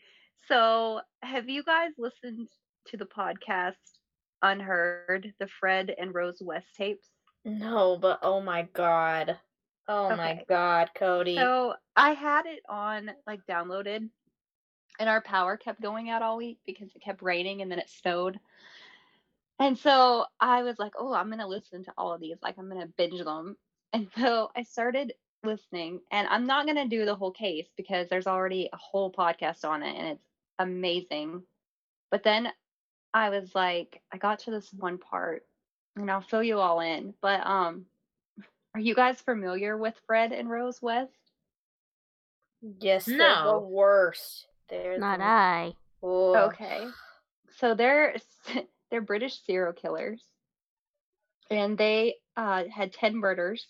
[0.47, 2.49] So, have you guys listened
[2.87, 3.73] to the podcast
[4.41, 7.07] Unheard, the Fred and Rose West tapes?
[7.45, 9.37] no, but oh my god.
[9.87, 11.35] Oh my god, Codi.
[11.35, 14.09] So I had it on like downloaded,
[14.99, 17.89] and our power kept going out all week because it kept raining and then it
[17.89, 18.39] snowed.
[19.59, 22.37] And so I was like, oh, I'm gonna listen to all of these.
[22.43, 23.55] Like I'm gonna binge them.
[23.95, 25.13] And so I started
[25.45, 29.63] listening, and I'm not gonna do the whole case because there's already a whole podcast
[29.63, 30.27] on it, and it's
[30.59, 31.43] amazing.
[32.11, 32.49] But then
[33.13, 35.45] I was like, I got to this one part,
[35.95, 37.13] and I'll fill you all in.
[37.21, 37.85] But um,
[38.73, 41.13] are you guys familiar with Fred and Rose West?
[42.81, 43.61] yes, they're No.
[43.61, 44.47] the worst.
[44.67, 45.23] They're Not the...
[45.23, 45.73] I.
[46.03, 46.35] Oh.
[46.47, 46.85] Okay.
[47.59, 48.17] So they're
[48.91, 50.21] they're British serial killers,
[51.49, 53.65] and they uh, had ten murders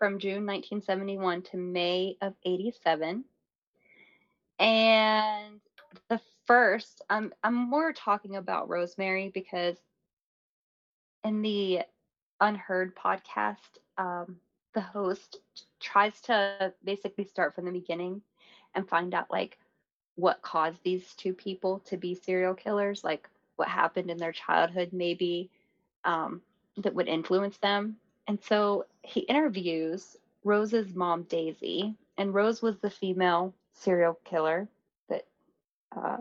[0.00, 3.22] from June 1971 to May of 87.
[4.58, 5.60] And
[6.08, 9.76] the first, I'm I'm more talking about Rosemary because
[11.22, 11.82] in the
[12.40, 14.36] Unheard podcast, um,
[14.72, 15.40] the host
[15.80, 18.22] tries to basically start from the beginning
[18.74, 19.58] and find out like
[20.16, 24.88] what caused these two people to be serial killers, like what happened in their childhood,
[24.92, 25.50] maybe
[26.04, 26.40] um,
[26.78, 27.96] that would influence them.
[28.26, 34.68] And so he interviews Rose's mom, Daisy, and Rose was the female serial killer
[35.08, 35.26] that
[35.96, 36.18] uh,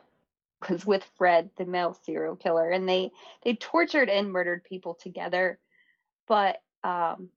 [0.70, 3.10] was with Fred, the male serial killer, and they
[3.42, 5.58] they tortured and murdered people together.
[6.26, 7.28] But um,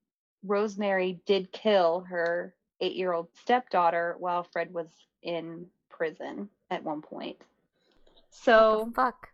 [0.44, 4.88] Rosemary did kill her eight-year-old stepdaughter while Fred was
[5.22, 7.38] in prison at one point.
[8.30, 9.28] So fuck.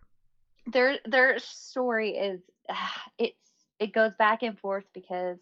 [0.68, 2.42] Their their story is
[3.18, 3.45] it's
[3.80, 5.38] it goes back and forth because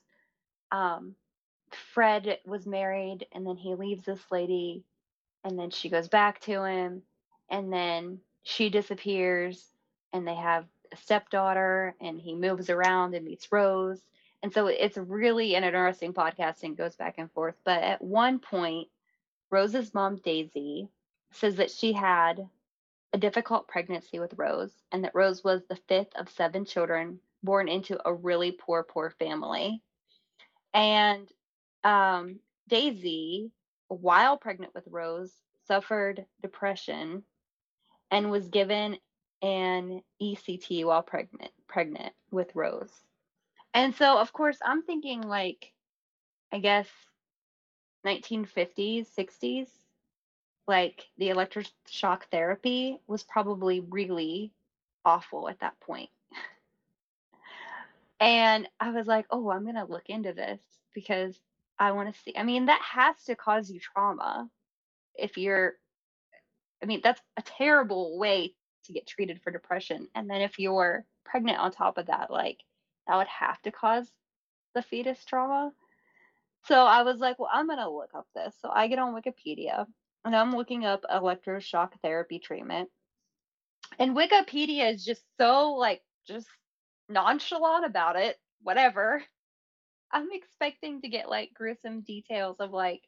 [0.72, 1.16] um
[1.94, 4.84] Fred was married and then he leaves this lady
[5.44, 7.02] and then she goes back to him
[7.50, 9.74] and then she disappears
[10.12, 14.02] and they have a stepdaughter and he moves around and meets Rose.
[14.42, 17.56] And so it's really an interesting podcast and goes back and forth.
[17.64, 18.90] But at one point,
[19.50, 20.90] Rose's mom, Daisy,
[21.32, 22.48] says that she had
[23.14, 27.68] a difficult pregnancy with Rose and that Rose was the fifth of seven children born
[27.68, 29.82] into a really poor, poor family.
[30.74, 31.28] And
[31.84, 33.52] um, Daisy,
[33.88, 35.32] while pregnant with Rose,
[35.68, 37.24] suffered depression
[38.12, 38.98] and was given
[39.42, 42.92] an ECT while pregnant pregnant with Rose.
[43.74, 45.74] And so of course I'm thinking like
[46.52, 46.88] I guess
[48.06, 49.68] 1950s, 60s
[50.68, 54.52] like the electroshock therapy was probably really
[55.06, 56.10] awful at that point.
[58.24, 60.62] And I was like, "Oh, I'm going to look into this
[60.96, 61.38] because
[61.78, 62.34] I want to see.
[62.38, 64.50] I mean, that has to cause you trauma
[65.16, 65.74] if you're
[66.82, 68.56] I mean, that's a terrible way
[68.86, 70.08] to get treated for depression.
[70.16, 72.60] And then if you're pregnant on top of that, like
[73.08, 74.10] that would have to cause
[74.76, 75.72] the fetus trauma.
[76.66, 78.56] So I was like, well, I'm going to look up this.
[78.62, 79.86] So I get on Wikipedia
[80.26, 82.90] and I'm looking up electroshock therapy treatment.
[84.00, 86.48] And Wikipedia is just so like just
[87.10, 89.24] nonchalant about it, whatever.
[90.12, 93.02] I'm expecting to get like gruesome details of like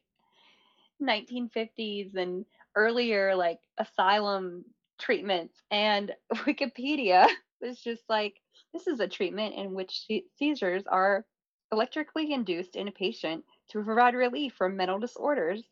[1.02, 4.64] 1950s and earlier like asylum
[4.98, 7.28] treatments and Wikipedia
[7.60, 8.34] was just like
[8.72, 10.06] this is a treatment in which
[10.38, 11.24] seizures are
[11.72, 15.62] electrically induced in a patient to provide relief from mental disorders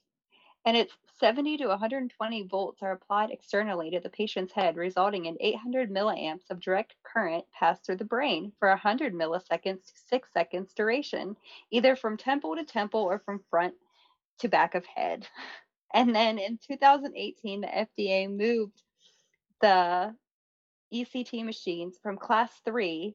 [0.65, 5.37] and it's 70 to 120 volts are applied externally to the patient's head, resulting in
[5.41, 10.73] 800 milliamps of direct current passed through the brain for 100 milliseconds to 6 seconds
[10.75, 11.37] duration,
[11.71, 13.75] either from temple to temple or from front
[14.41, 15.27] to back of head.
[15.97, 18.83] And then in 2018, the FDA moved
[19.61, 20.13] the
[20.93, 23.15] ECT machines from class three,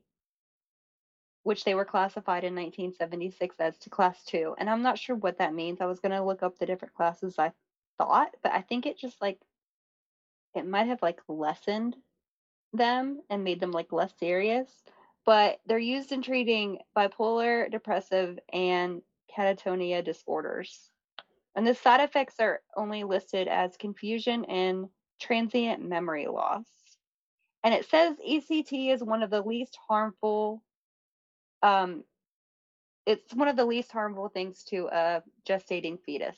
[1.43, 4.56] which they were classified in 1976 as, to class two.
[4.58, 5.82] And I'm not sure what that means.
[5.82, 7.52] I was going to look up the different classes I
[7.97, 9.39] thought, but I think it just like,
[10.56, 11.95] it might have like lessened
[12.73, 14.69] them and made them like less serious.
[15.25, 19.02] But they're used in treating bipolar, depressive, and
[19.36, 20.89] catatonia disorders.
[21.56, 24.88] And the side effects are only listed as confusion and
[25.19, 26.65] transient memory loss.
[27.63, 30.63] And it says ECT is one of the least harmful
[31.63, 32.04] um,
[33.06, 36.38] it's one of the least harmful things to a gestating fetus.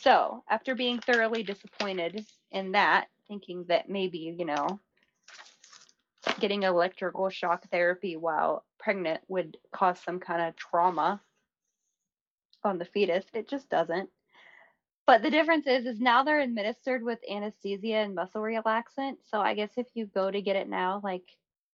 [0.00, 4.80] So, after being thoroughly disappointed in that, thinking that maybe, you know,
[6.40, 11.20] getting electrical shock therapy while pregnant would cause some kind of trauma
[12.64, 13.24] on the fetus.
[13.34, 14.08] It just doesn't.
[15.06, 19.16] But the difference is, is now they're administered with anesthesia and muscle relaxant.
[19.30, 21.24] So I guess if you go to get it now, like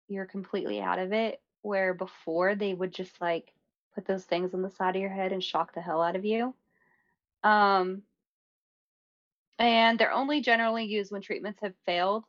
[0.08, 1.42] you're completely out of it.
[1.64, 3.52] Where before they would just like
[3.96, 6.26] put those things on the side of your head and shock the hell out of
[6.26, 6.54] you.
[7.44, 8.04] Um,
[9.60, 12.26] and they're only generally used when treatments have failed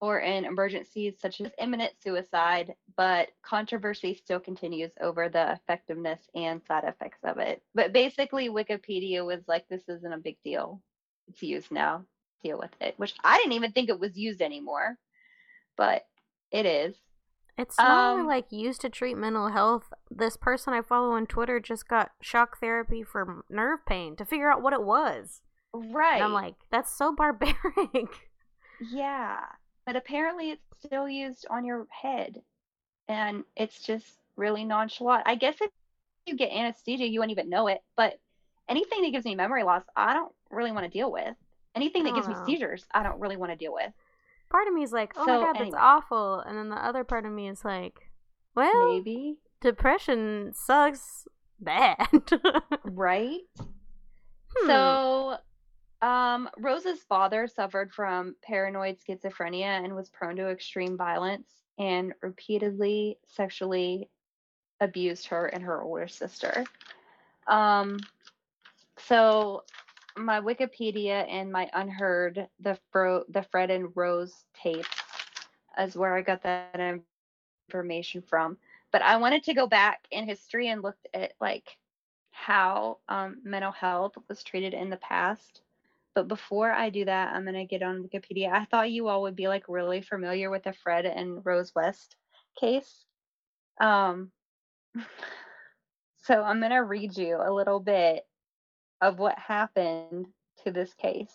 [0.00, 6.62] or in emergencies such as imminent suicide, but controversy still continues over the effectiveness and
[6.66, 7.62] side effects of it.
[7.74, 10.82] But basically, Wikipedia was like, this isn't a big deal.
[11.28, 12.04] It's used now.
[12.42, 14.98] Deal with it, which I didn't even think it was used anymore,
[15.76, 16.04] but
[16.50, 16.94] it is.
[17.58, 19.92] It's not um, like used to treat mental health.
[20.10, 24.52] This person I follow on Twitter just got shock therapy for nerve pain to figure
[24.52, 25.40] out what it was.
[25.72, 26.16] Right.
[26.16, 28.08] And I'm like, that's so barbaric.
[28.92, 29.40] Yeah
[29.86, 32.42] but apparently it's still used on your head
[33.08, 35.22] and it's just really nonchalant.
[35.24, 35.70] I guess if
[36.26, 38.18] you get anesthesia, you wouldn't even know it, but
[38.68, 41.34] anything that gives me memory loss, I don't really want to deal with.
[41.76, 43.92] Anything that gives me seizures, I don't really want to deal with.
[44.50, 45.70] Part of me is like, oh so, my god, anyway.
[45.70, 46.40] that's awful.
[46.40, 48.10] And then the other part of me is like,
[48.54, 49.36] well, maybe.
[49.60, 51.26] Depression sucks.
[51.60, 52.06] bad.
[52.84, 53.40] right?
[53.58, 54.66] Hmm.
[54.66, 55.36] So,
[56.02, 63.18] um, Rose's father suffered from paranoid schizophrenia and was prone to extreme violence and repeatedly
[63.26, 64.08] sexually
[64.80, 66.64] abused her and her older sister.
[67.46, 67.98] Um,
[68.98, 69.64] so
[70.16, 75.02] my Wikipedia and my Unheard, the Fro- the Fred and Rose tapes,
[75.78, 77.84] is where I got that information from.
[78.12, 81.76] But I wanted to go back in history and look at like
[82.30, 85.62] how um, mental health was treated in the past.
[86.14, 88.50] But before I do that, I'm gonna get on Wikipedia.
[88.50, 92.16] I thought you all would be like really familiar with the Fred and Rose West
[92.58, 93.04] case.
[93.80, 94.32] Um,
[96.22, 98.24] so I'm gonna read you a little bit
[99.00, 100.26] of what happened
[100.64, 101.34] to this case.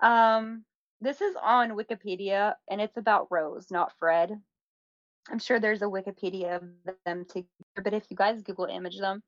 [0.00, 0.64] Um,
[1.00, 4.38] this is on Wikipedia and it's about Rose, not Fred.
[5.30, 7.48] I'm sure there's a Wikipedia of them together,
[7.82, 9.22] but if you guys Google image them,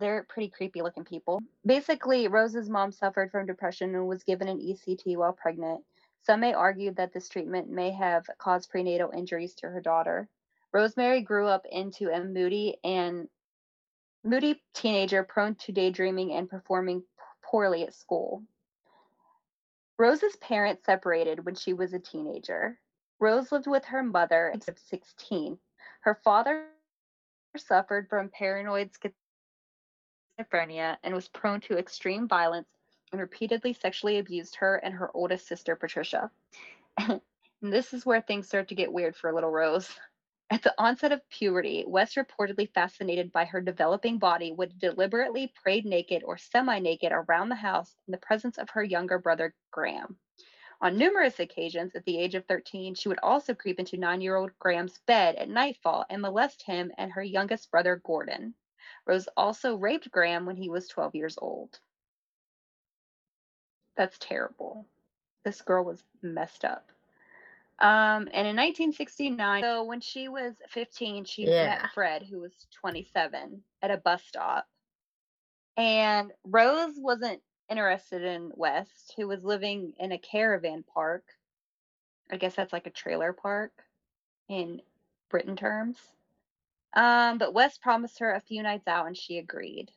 [0.00, 1.40] they're pretty creepy looking people.
[1.64, 5.82] Basically, Rose's mom suffered from depression and was given an ECT while pregnant.
[6.24, 10.28] Some may argue that this treatment may have caused prenatal injuries to her daughter.
[10.72, 13.28] Rosemary grew up into a moody and
[14.24, 17.02] moody teenager prone to daydreaming and performing
[17.42, 18.42] poorly at school.
[19.98, 22.78] Rose's parents separated when she was a teenager.
[23.20, 25.58] Rose lived with her mother until 16.
[26.00, 26.66] Her father
[27.56, 28.90] suffered from paranoid
[30.40, 32.68] schizophrenia and was prone to extreme violence
[33.12, 36.30] and repeatedly sexually abused her and her oldest sister, Patricia.
[36.98, 37.20] and
[37.60, 39.88] this is where things start to get weird for little Rose.
[40.52, 45.86] At the onset of puberty, West reportedly fascinated by her developing body would deliberately parade
[45.86, 50.18] naked or semi naked around the house in the presence of her younger brother, Graham.
[50.82, 54.36] On numerous occasions, at the age of 13, she would also creep into nine year
[54.36, 58.54] old Graham's bed at nightfall and molest him and her youngest brother, Gordon.
[59.06, 61.80] Rose also raped Graham when he was 12 years old.
[63.96, 64.86] That's terrible.
[65.44, 66.91] This girl was messed up.
[67.82, 71.66] Um, and in 1969, so when she was 15, she Yeah.
[71.66, 74.68] met Fred, who was 27, at a bus stop.
[75.76, 81.24] And Rose wasn't interested in West, who was living in a caravan park.
[82.30, 83.72] I guess that's like a trailer park
[84.48, 84.80] in
[85.28, 85.98] Britain terms.
[86.94, 89.90] Um, but West promised her a few nights out and she agreed.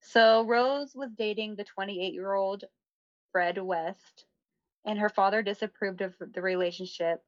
[0.00, 2.64] So Rose was dating the 28 year old
[3.30, 4.24] Fred West,
[4.84, 7.22] and her father disapproved of the relationship.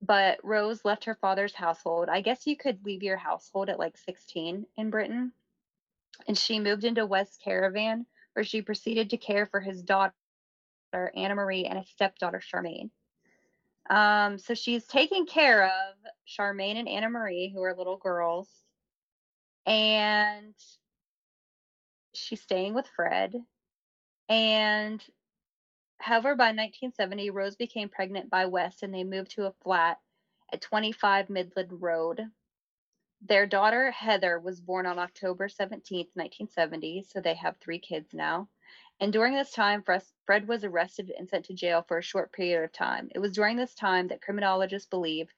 [0.00, 2.08] But Rose left her father's household.
[2.08, 5.32] I guess you could leave your household at like 16 in Britain.
[6.26, 10.12] And she moved into West caravan, where she proceeded to care for his daughter,
[10.92, 12.90] Anna Marie, and his stepdaughter, Charmaine.
[13.88, 15.94] Um, so she's taking care of
[16.26, 18.48] Charmaine and Anna Marie, who are little girls.
[19.66, 20.54] And
[22.12, 23.34] she's staying with Fred.
[24.28, 25.02] And
[26.02, 30.00] However, by 1970, Rose became pregnant by West and they moved to a flat
[30.52, 32.28] at 25 Midland Road.
[33.20, 38.48] Their daughter, Heather, was born on October 17, 1970, so they have three kids now.
[38.98, 39.84] And during this time,
[40.26, 43.08] Fred was arrested and sent to jail for a short period of time.
[43.14, 45.32] It was during this time that criminologists believe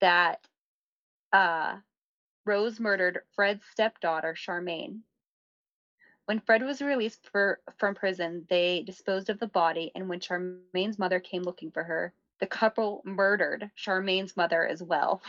[0.00, 0.44] that
[1.32, 1.76] uh,
[2.44, 5.02] Rose murdered Fred's stepdaughter, Charmaine.
[6.28, 10.98] When Fred was released for, from prison, they disposed of the body, and when Charmaine's
[10.98, 15.22] mother came looking for her, the couple murdered Charmaine's mother as well.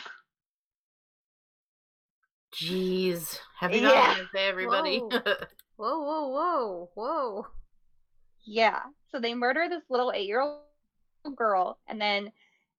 [2.54, 3.40] Jeez.
[3.58, 3.92] Happy Yeah.
[3.92, 4.98] Valentine's Day, everybody.
[5.00, 5.10] Whoa.
[5.78, 7.48] Whoa, whoa, whoa, whoa.
[8.44, 8.82] Yeah.
[9.10, 12.30] So they murder this little eight year old girl, and then,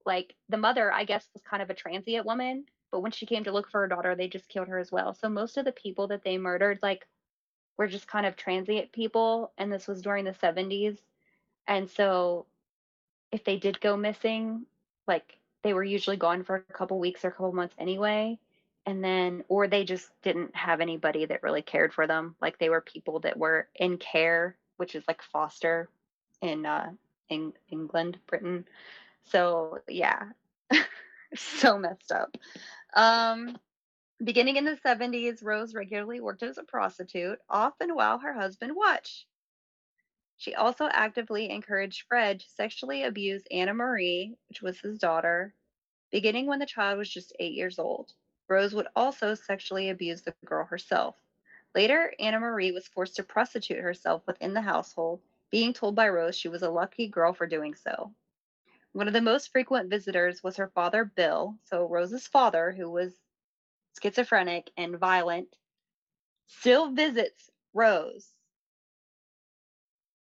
[0.04, 3.44] like, the mother, I guess, was kind of a transient woman, but when she came
[3.44, 5.14] to look for her daughter, they just killed her as well.
[5.14, 7.06] So most of the people that they murdered, like,
[7.80, 10.98] were just kind of transient people, and this was during the 70s.
[11.66, 12.44] And so
[13.32, 14.66] if they did go missing,
[15.08, 18.38] like, they were usually gone for a couple weeks or a couple months anyway.
[18.84, 22.34] And then, or they just didn't have anybody that really cared for them.
[22.42, 25.88] Like, they were people that were in care, which is like foster
[26.42, 26.90] in uh,
[27.30, 28.66] in England, Britain.
[29.24, 30.24] So, yeah,
[31.34, 32.36] so messed up.
[32.92, 33.56] Um,
[34.22, 39.24] Beginning in the 70s, Rose regularly worked as a prostitute, often while her husband watched.
[40.36, 45.54] She also actively encouraged Fred to sexually abuse Anna Marie, which was his daughter,
[46.10, 48.12] beginning when the child was just eight years old.
[48.46, 51.16] Rose would also sexually abuse the girl herself.
[51.74, 56.36] Later, Anna Marie was forced to prostitute herself within the household, being told by Rose
[56.36, 58.12] she was a lucky girl for doing so.
[58.92, 63.18] One of the most frequent visitors was her father, Bill, so Rose's father, who was
[64.00, 65.48] schizophrenic and violent.
[66.46, 68.28] still visits Rose.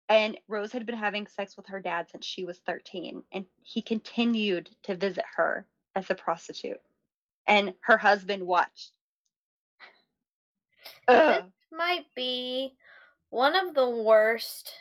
[0.09, 3.81] And Rose had been having sex with her dad since she was 13, and he
[3.81, 6.81] continued to visit her as a prostitute.
[7.47, 8.91] And her husband watched.
[11.07, 11.43] This
[11.73, 12.75] might be
[13.31, 14.73] one of the worst.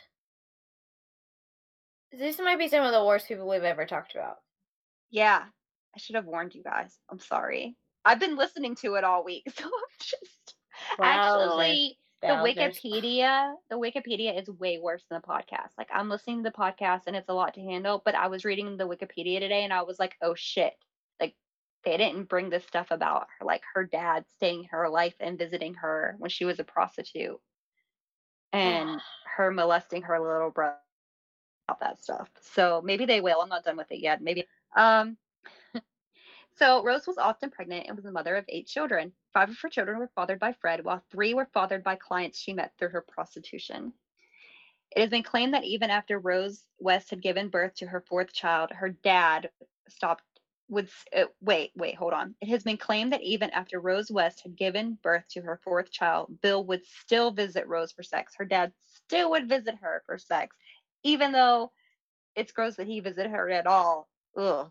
[2.12, 4.38] This might be some of the worst people we've ever talked about.
[5.10, 5.44] Yeah,
[5.94, 6.98] I should have warned you guys.
[7.08, 7.76] I'm sorry.
[8.04, 10.54] I've been listening to it all week, so I'm just
[11.02, 13.54] actually the Wikipedia.
[13.70, 15.70] The Wikipedia is way worse than the podcast.
[15.78, 18.44] Like I'm listening to the podcast and it's a lot to handle, but I was
[18.44, 20.74] reading the Wikipedia today and I was like, oh shit.
[21.20, 21.34] Like
[21.84, 25.74] they didn't bring this stuff about her, like her dad staying her life and visiting
[25.74, 27.40] her when she was a prostitute
[28.52, 29.00] and
[29.36, 30.76] her molesting her little brother
[31.68, 32.28] about that stuff.
[32.40, 33.40] So maybe they will.
[33.40, 34.22] I'm not done with it yet.
[34.22, 34.46] Maybe
[34.76, 35.16] um
[36.56, 39.12] so Rose was often pregnant and was the mother of eight children.
[39.32, 42.52] Five of her children were fathered by Fred, while three were fathered by clients she
[42.52, 43.92] met through her prostitution.
[44.94, 48.32] It has been claimed that even after Rose West had given birth to her fourth
[48.32, 49.50] child, her dad
[49.88, 50.24] stopped
[50.70, 52.34] would uh, wait, wait, hold on.
[52.40, 55.90] It has been claimed that even after Rose West had given birth to her fourth
[55.90, 58.34] child, Bill would still visit Rose for sex.
[58.36, 60.56] Her dad still would visit her for sex,
[61.02, 61.72] even though
[62.36, 64.08] it's gross that he visited her at all.
[64.36, 64.70] Ugh.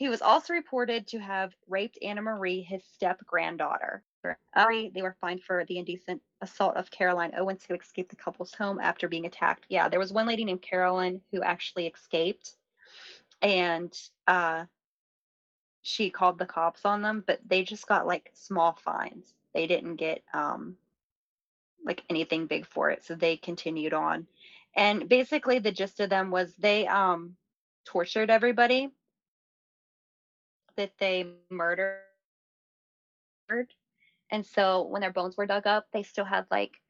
[0.00, 4.02] He was also reported to have raped Anna Marie, his step granddaughter.
[4.24, 8.80] They were fined for the indecent assault of Caroline Owens, who escaped the couple's home
[8.80, 9.66] after being attacked.
[9.68, 12.56] Yeah, there was one lady named Carolyn who actually escaped,
[13.42, 13.94] and
[14.26, 14.64] uh,
[15.82, 19.34] she called the cops on them, but they just got like small fines.
[19.52, 20.78] They didn't get um,
[21.84, 24.26] like anything big for it, so they continued on.
[24.74, 27.36] And basically, the gist of them was they um,
[27.84, 28.88] tortured everybody
[30.80, 32.00] that they murdered.
[34.30, 36.80] And so when their bones were dug up, they still had like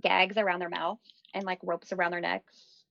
[0.00, 0.98] gags around their mouth
[1.34, 2.84] and like ropes around their necks.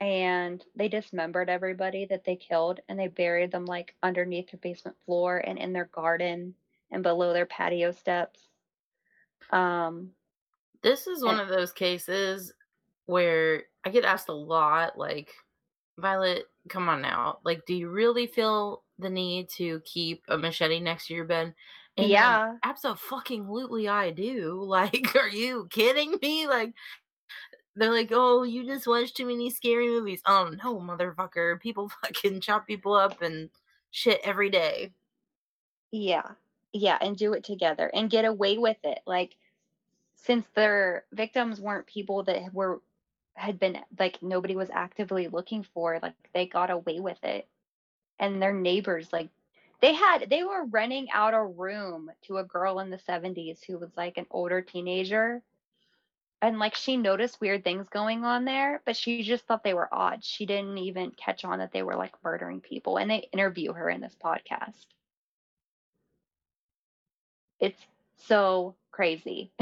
[0.00, 4.96] And they dismembered everybody that they killed and they buried them like underneath their basement
[5.04, 6.54] floor and in their garden
[6.90, 8.48] and below their patio steps.
[9.50, 10.12] Um,
[10.82, 12.54] This is one And- of those cases
[13.04, 15.32] where I get asked a lot, like,
[15.98, 17.40] Violet, come on now.
[17.44, 21.54] Like, do you really feel the need to keep a machete next to your bed?
[21.96, 22.56] And yeah.
[22.64, 24.64] absolutely I do.
[24.66, 26.46] Like, are you kidding me?
[26.46, 26.72] Like,
[27.76, 30.22] they're like, oh, you just watch too many scary movies.
[30.26, 31.60] Oh no, motherfucker!
[31.60, 33.50] People fucking chop people up and
[33.90, 34.92] shit every day.
[35.90, 36.22] Yeah.
[36.72, 39.00] Yeah, and do it together and get away with it.
[39.06, 39.36] Like
[40.14, 42.80] since their victims weren't people that were
[43.34, 47.46] had been like nobody was actively looking for, like they got away with it.
[48.22, 49.30] And their neighbors like
[49.82, 53.78] they had they were renting out a room to a girl in the 70s who
[53.78, 55.42] was like an older teenager.
[56.42, 59.92] And like she noticed weird things going on there, but she just thought they were
[59.92, 60.24] odd.
[60.24, 62.98] She didn't even catch on that they were like murdering people.
[62.98, 64.86] And they interview her in this podcast.
[67.60, 69.52] It's so crazy.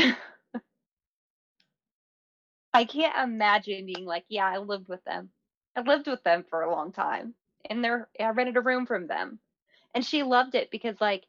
[2.75, 5.31] I can't imagine being like, yeah, I lived with them.
[5.77, 7.35] I lived with them for a long time.
[7.69, 9.39] And they're I rented a room from them.
[9.95, 11.25] And she loved it because like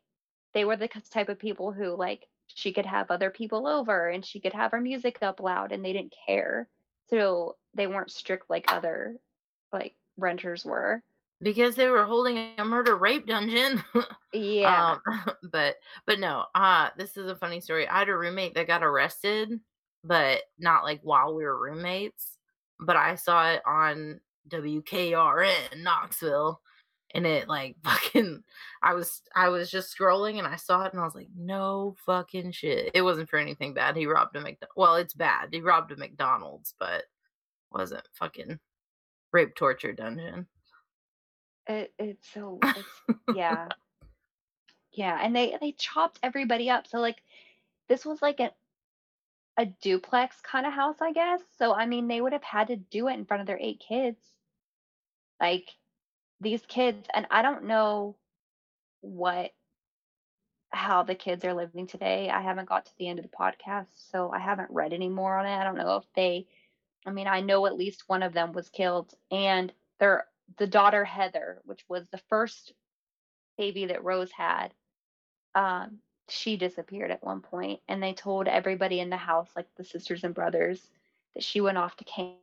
[0.53, 4.25] they were the type of people who like she could have other people over and
[4.25, 6.67] she could have her music up loud and they didn't care.
[7.09, 9.17] So they weren't strict like other
[9.71, 11.03] like renters were.
[11.41, 13.83] Because they were holding a murder rape dungeon.
[14.33, 14.95] Yeah.
[15.05, 15.75] Um, but
[16.05, 17.85] but no, uh this is a funny story.
[17.85, 19.59] I had a roommate that got arrested,
[20.05, 22.37] but not like while we were roommates.
[22.79, 26.61] But I saw it on WKRN Knoxville
[27.13, 28.43] and it like fucking
[28.81, 31.95] I was I was just scrolling and I saw it and I was like, no
[32.05, 32.91] fucking shit.
[32.93, 33.95] It wasn't for anything bad.
[33.95, 34.75] He robbed a McDonald's.
[34.75, 35.49] Well, it's bad.
[35.51, 37.03] He robbed a McDonald's, but
[37.71, 38.59] wasn't fucking
[39.31, 40.47] rape torture dungeon.
[41.67, 43.67] It, it's so it's, yeah
[44.93, 47.21] yeah and they they chopped everybody up so like
[47.87, 48.51] this was like a
[49.57, 51.41] a duplex kind of house i guess.
[51.57, 53.83] So i mean they would have had to do it in front of their eight
[53.87, 54.19] kids.
[55.39, 55.69] Like
[56.39, 58.15] these kids and i don't know
[59.01, 59.51] what
[60.73, 62.29] how the kids are living today.
[62.29, 65.37] I haven't got to the end of the podcast so i haven't read any more
[65.37, 65.55] on it.
[65.55, 66.47] I don't know if they
[67.05, 70.25] i mean i know at least one of them was killed and their
[70.57, 72.73] the daughter heather which was the first
[73.57, 74.73] baby that rose had
[75.55, 75.99] um
[76.31, 80.23] she disappeared at one point and they told everybody in the house like the sisters
[80.23, 80.89] and brothers
[81.33, 82.37] that she went off to camp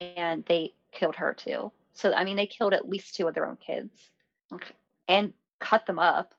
[0.00, 1.72] and they killed her too.
[1.94, 4.10] So i mean they killed at least two of their own kids.
[5.08, 6.34] And cut them up.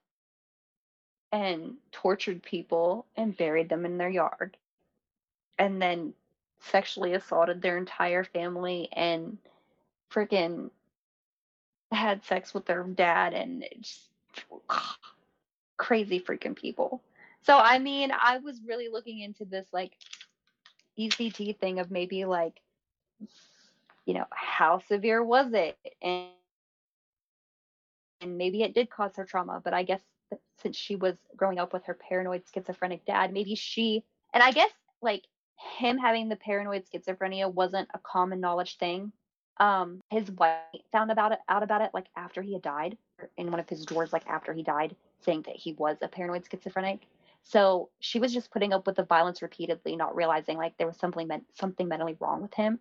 [1.31, 4.57] And tortured people and buried them in their yard.
[5.57, 6.13] And then
[6.59, 9.38] sexually assaulted their entire family and
[10.11, 10.69] freaking
[11.94, 14.10] had sex with their dad and just
[15.78, 17.02] crazy freaking people.
[17.41, 19.94] So I mean, I was really looking into this like
[20.98, 22.62] ECT thing of maybe like
[24.06, 25.78] you know, how severe was it?
[26.02, 26.28] And
[28.22, 30.02] and maybe it did cause her trauma, but I guess
[30.62, 34.72] since she was growing up with her paranoid schizophrenic dad, maybe she and I guess
[35.02, 35.24] like
[35.78, 39.12] him having the paranoid schizophrenia wasn't a common knowledge thing.
[39.58, 40.58] Um, his wife
[40.91, 42.97] found about it out about it like after he had died
[43.38, 46.45] in one of his drawers, like after he died, saying that he was a paranoid
[46.49, 47.01] schizophrenic.
[47.43, 50.97] So she was just putting up with the violence repeatedly, not realizing like there was
[50.97, 52.80] something something mentally wrong with him.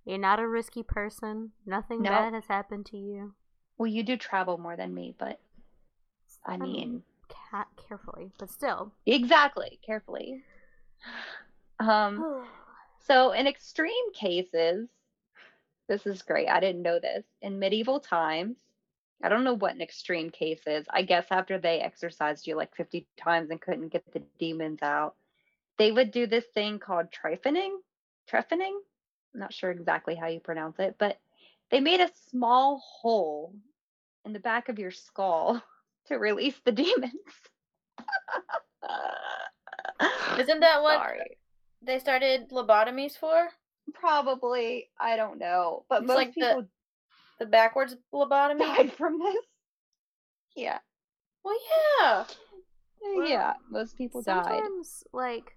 [0.05, 1.53] You're not a risky person.
[1.65, 2.11] Nothing nope.
[2.11, 3.33] bad has happened to you.
[3.77, 5.39] Well, you do travel more than me, but
[6.45, 8.91] I mean, cat carefully, but still.
[9.05, 10.43] Exactly, carefully.
[11.79, 12.45] Um,
[13.07, 14.87] so in extreme cases,
[15.87, 16.47] this is great.
[16.47, 17.25] I didn't know this.
[17.41, 18.57] In medieval times,
[19.23, 20.85] I don't know what an extreme case is.
[20.89, 25.15] I guess after they exorcised you like 50 times and couldn't get the demons out,
[25.77, 27.77] they would do this thing called trephining.
[28.29, 28.77] Trephining?
[29.33, 31.19] I'm not sure exactly how you pronounce it, but
[31.71, 33.53] they made a small hole
[34.25, 35.61] in the back of your skull
[36.07, 37.13] to release the demons.
[40.39, 41.37] Isn't that what Sorry.
[41.81, 43.47] they started lobotomies for?
[43.93, 44.89] Probably.
[44.99, 45.85] I don't know.
[45.89, 49.45] But it's most like people the, the backwards lobotomy died from this.
[50.55, 50.79] Yeah.
[51.43, 51.57] Well,
[51.99, 52.25] yeah.
[53.27, 54.63] Yeah, most people Sometimes, died.
[54.63, 55.54] Sometimes, like,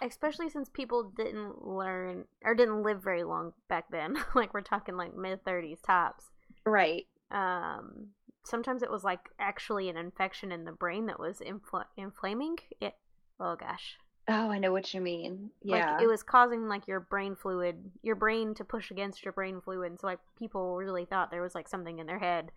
[0.00, 4.16] especially since people didn't learn or didn't live very long back then.
[4.34, 6.30] like, we're talking like mid 30s tops.
[6.64, 7.06] Right.
[7.30, 8.08] Um,
[8.44, 12.94] sometimes it was like actually an infection in the brain that was infl- inflaming it.
[13.40, 13.96] Oh gosh.
[14.28, 15.50] Oh, I know what you mean.
[15.62, 15.94] Yeah.
[15.94, 19.60] Like it was causing like your brain fluid, your brain to push against your brain
[19.60, 20.00] fluid.
[20.00, 22.52] So like people really thought there was like something in their head.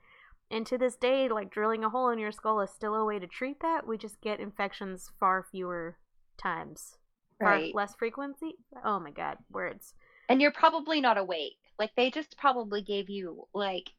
[0.52, 3.18] And to this day, like drilling a hole in your skull is still a way
[3.18, 3.88] to treat that.
[3.88, 5.98] We just get infections far fewer
[6.38, 6.98] times.
[7.40, 7.74] Right.
[7.74, 8.56] Far less frequency.
[8.84, 9.94] Oh my god, words.
[10.30, 11.58] And you're probably not awake.
[11.78, 13.92] Like they just probably gave you like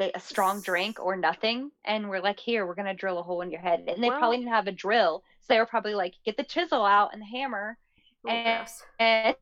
[0.00, 3.50] a strong drink or nothing and we're like here we're gonna drill a hole in
[3.50, 6.36] your head and they probably didn't have a drill so they were probably like get
[6.36, 7.78] the chisel out and the hammer
[8.26, 9.36] oh, and, and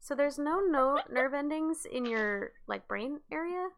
[0.00, 3.68] so there's no no nerve endings in your like brain area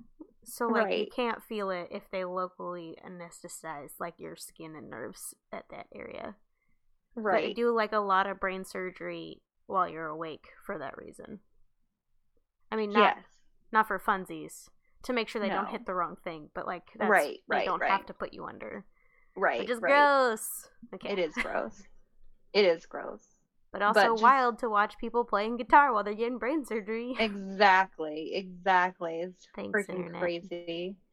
[0.44, 0.98] so like right.
[0.98, 5.86] you can't feel it if they locally anesthetize like your skin and nerves at that
[5.94, 6.34] area
[7.16, 10.96] right but they do like a lot of brain surgery while you're awake for that
[10.96, 11.40] reason
[12.70, 13.24] i mean not yes.
[13.72, 14.68] not for funsies
[15.06, 15.56] to make sure they no.
[15.56, 16.50] don't hit the wrong thing.
[16.54, 17.90] But like, that's, right, they right, don't right.
[17.90, 18.84] have to put you under.
[19.36, 19.90] Right, which is right.
[19.90, 20.68] gross.
[20.94, 21.82] Okay, it is gross.
[22.52, 23.22] it is gross.
[23.72, 27.14] But also but just, wild to watch people playing guitar while they're getting brain surgery.
[27.18, 29.20] Exactly, exactly.
[29.20, 30.20] It's Thanks, freaking internet.
[30.20, 30.96] crazy.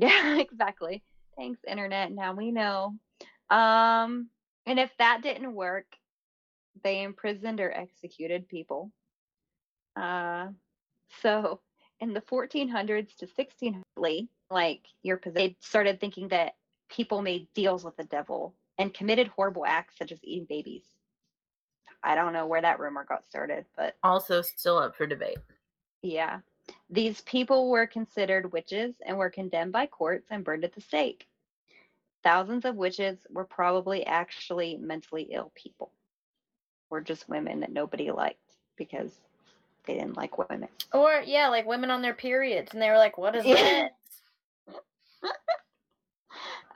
[0.00, 1.02] Yeah, exactly.
[1.36, 2.12] Thanks, internet.
[2.12, 2.94] Now we know.
[3.50, 4.28] Um,
[4.68, 5.86] and if that didn't work,
[6.84, 8.92] they imprisoned or executed people.
[9.96, 10.48] Uh,
[11.22, 11.60] so
[12.00, 16.56] in the 1400s to 1600s, like your they started thinking that
[16.90, 20.84] people made deals with the devil and committed horrible acts such as eating babies.
[22.02, 25.38] I don't know where that rumor got started, but also still up for debate.
[26.02, 26.40] Yeah.
[26.90, 31.26] These people were considered witches and were condemned by courts and burned at the stake.
[32.24, 35.92] Thousands of witches were probably actually mentally ill people.
[36.90, 38.38] were just women that nobody liked
[38.76, 39.12] because
[39.86, 40.68] they didn't like women.
[40.92, 43.90] Or yeah, like women on their periods, and they were like, "What is that?"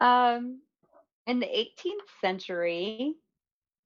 [0.01, 0.61] Um,
[1.29, 3.15] in the 18th century,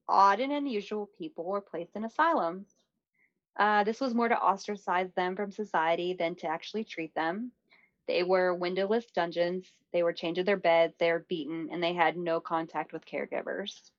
[0.09, 2.69] odd and unusual people were placed in asylums.
[3.59, 7.53] Uh, this was more to ostracize them from society than to actually treat them.
[8.07, 9.67] They were windowless dungeons.
[9.93, 10.95] They were chained to their beds.
[10.99, 13.91] They were beaten, and they had no contact with caregivers.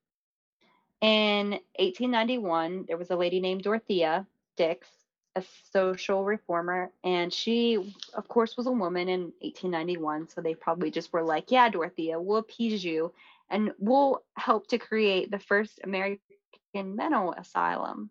[1.01, 4.87] In 1891, there was a lady named Dorothea Dix,
[5.35, 10.29] a social reformer, and she, of course, was a woman in 1891.
[10.29, 13.13] So they probably just were like, "Yeah, Dorothea, we'll appease you,
[13.49, 16.19] and we'll help to create the first American
[16.73, 18.09] mental asylum."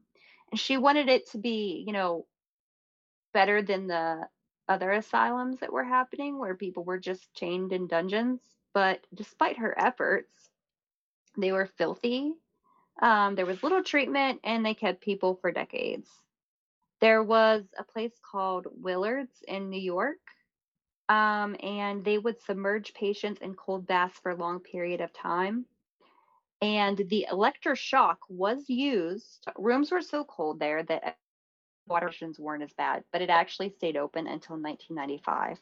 [0.53, 2.27] And she wanted it to be, you know,
[3.33, 4.29] better than the
[4.69, 8.41] other asylums that were happening, where people were just chained in dungeons.
[8.75, 10.33] But despite her efforts,
[11.37, 12.35] they were filthy.
[13.01, 16.09] Um, there was little treatment, and they kept people for decades.
[17.01, 20.19] There was a place called Willard's in New York,
[21.09, 25.67] um, and they would submerge patients in cold baths for a long period of time.
[26.63, 29.47] And the electroshock was used.
[29.59, 31.19] Rooms were so cold there that
[31.87, 35.59] water weren't as bad, but it actually stayed open until 1995.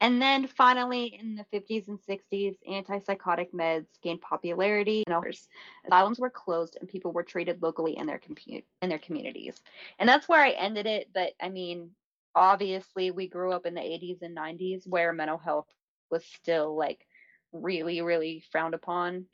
[0.00, 5.04] And then finally, in the 50s and 60s, antipsychotic meds gained popularity.
[5.08, 5.48] and.
[5.86, 9.62] Asylums were closed, and people were treated locally in their compu- in their communities.
[9.98, 11.10] And that's where I ended it.
[11.14, 11.92] But I mean,
[12.34, 15.68] obviously, we grew up in the 80s and 90s where mental health
[16.10, 17.06] was still like
[17.52, 19.26] really, really frowned upon.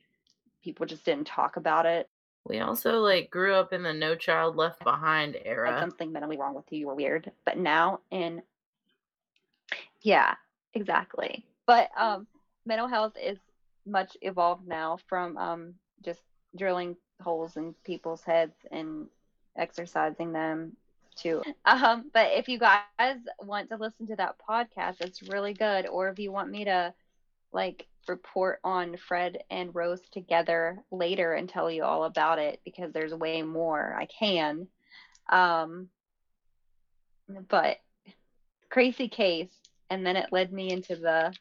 [0.63, 2.10] People just didn't talk about it.
[2.47, 5.79] We also like grew up in the No Child Left Behind Like era.
[5.81, 7.31] something mentally wrong with you, you were weird.
[7.45, 8.43] But now, in
[10.03, 10.35] yeah,
[10.75, 11.45] exactly.
[11.67, 12.27] But um,
[12.67, 13.39] mental health is
[13.87, 15.75] much evolved now from um,
[16.05, 16.21] just
[16.57, 19.07] drilling holes in people's heads and
[19.57, 20.77] exercising them
[21.17, 21.43] too.
[21.67, 26.09] um but if you guys want to listen to that podcast it's really good or
[26.09, 26.95] if you want me to
[27.53, 32.93] like report on Fred and Rose together later and tell you all about it because
[32.93, 34.67] there's way more I can
[35.29, 35.89] um
[37.49, 37.79] but
[38.69, 39.51] crazy case
[39.91, 41.33] and then it led me into the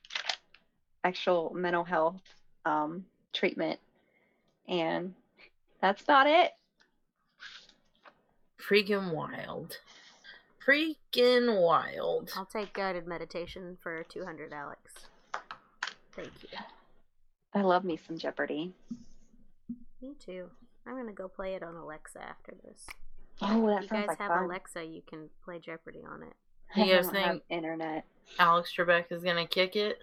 [1.04, 2.22] actual mental health
[2.66, 3.80] um treatment
[4.68, 5.14] and
[5.82, 6.52] that's about it
[8.70, 9.78] Freaking wild.
[10.64, 12.32] Freaking wild.
[12.36, 15.09] I'll take guided meditation for 200, Alex.
[16.16, 16.58] Thank you.
[17.54, 18.74] I love me some Jeopardy.
[20.02, 20.50] Me too.
[20.88, 22.86] I'm gonna go play it on Alexa after this.
[23.42, 24.44] Oh, that If you sounds guys like have fun.
[24.46, 26.34] Alexa, you can play Jeopardy on it.
[26.76, 28.06] You I guys think- internet?
[28.38, 30.00] Alex Trebek is gonna kick it.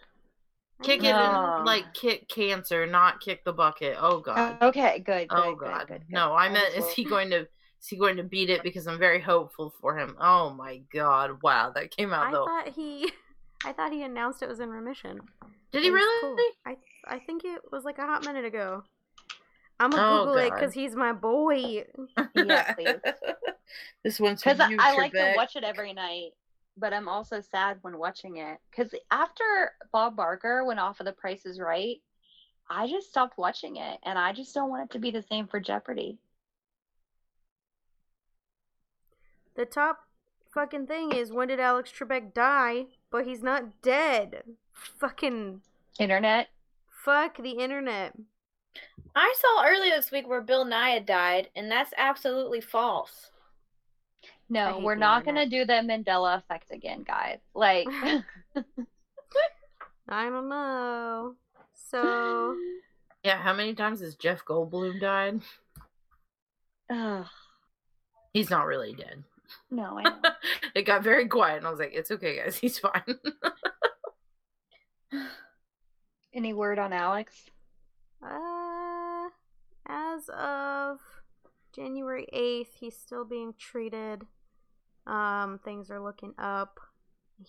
[0.82, 3.96] Kick it and like kick cancer, not kick the bucket.
[3.98, 4.58] Oh, oh god.
[4.60, 5.26] Okay, good.
[5.30, 5.88] Oh, good oh good, god.
[5.88, 6.10] good, good.
[6.12, 7.38] No, I meant is he going to
[7.80, 10.16] is he going to beat it because I'm very hopeful for him.
[10.20, 11.42] Oh my god.
[11.42, 12.44] Wow, that came out I though.
[12.44, 13.10] thought he,
[13.64, 15.20] I thought he announced it was in remission.
[15.72, 16.20] Did he really?
[16.20, 16.36] cool.
[16.64, 18.82] I I think it was like a hot minute ago.
[19.78, 21.84] I'm gonna Oh, Google it because he's my boy.
[22.34, 22.94] Yeah, please.
[24.02, 26.30] this one's Because you, I like to watch it every night,
[26.78, 28.58] but I'm also sad when watching it.
[28.70, 31.98] Because after Bob Barker went off of The Price is Right,
[32.70, 35.46] I just stopped watching it, and I just don't want it to be the same
[35.46, 36.18] for Jeopardy.
[39.56, 39.98] The top
[40.52, 42.86] fucking thing is when did Alex Trebek die?
[43.10, 44.42] But he's not dead.
[45.00, 45.60] Fucking
[45.98, 46.48] Internet.
[47.04, 48.12] fuck the internet.
[49.14, 53.30] I saw earlier this week where Bill Nye had died, and that's absolutely false.
[54.48, 57.38] No, we're not gonna do the Mandela effect again, guys.
[57.54, 57.86] Like,
[60.08, 61.34] I don't know.
[61.90, 62.56] So
[63.24, 65.40] Yeah, how many times has Jeff Goldblum died?
[66.90, 67.26] ugh,
[68.32, 69.24] He's not really dead.
[69.70, 70.16] no, I know.
[70.74, 72.56] it got very quiet, and I was like, "It's okay, guys.
[72.56, 73.18] He's fine."
[76.34, 77.32] Any word on Alex?
[78.22, 79.28] Uh,
[79.86, 80.98] as of
[81.74, 84.22] January 8th, he's still being treated.
[85.06, 86.80] Um, things are looking up.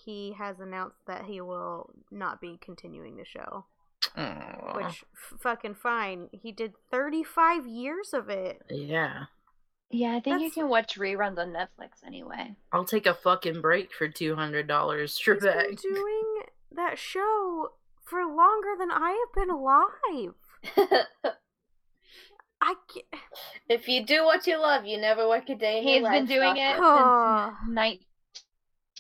[0.06, 3.66] He has announced that he will not be continuing the show,
[4.18, 4.74] Aw.
[4.76, 6.28] which f- fucking fine.
[6.32, 8.62] He did 35 years of it.
[8.70, 9.24] yeah,
[9.90, 12.54] Yeah, I think you can watch reruns on Netflix anyway.
[12.74, 15.18] I'll take a fucking break for two hundred dollars.
[15.18, 15.82] He's been Trebek.
[15.82, 16.42] doing
[16.78, 17.72] that show
[18.06, 20.34] for longer than I have been alive.
[22.60, 23.06] I can't.
[23.70, 26.26] if you do what you love, you never work a day in He's your been
[26.26, 26.62] doing Doctor.
[26.62, 27.54] it Oh.
[27.76, 28.00] since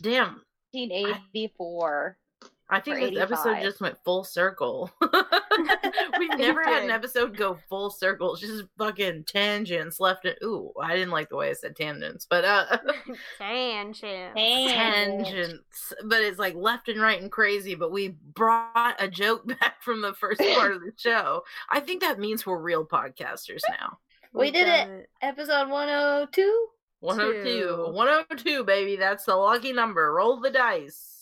[0.01, 0.41] Damn,
[0.73, 2.17] 1984.
[2.69, 4.91] I think For this episode just went full circle.
[6.19, 8.33] We've never had an episode go full circle.
[8.33, 12.27] It's just fucking tangents left and ooh, I didn't like the way I said tangents,
[12.29, 12.77] but uh
[13.37, 14.33] tangents.
[14.35, 15.93] tangents.
[16.03, 20.01] But it's like left and right and crazy, but we brought a joke back from
[20.01, 21.43] the first part of the show.
[21.69, 23.99] I think that means we're real podcasters now.
[24.33, 25.09] We We've did done it.
[25.21, 26.67] Episode 102.
[26.99, 27.43] 102.
[27.43, 27.91] Two.
[27.93, 28.97] 102, baby.
[28.97, 30.13] That's the lucky number.
[30.13, 31.16] Roll the dice.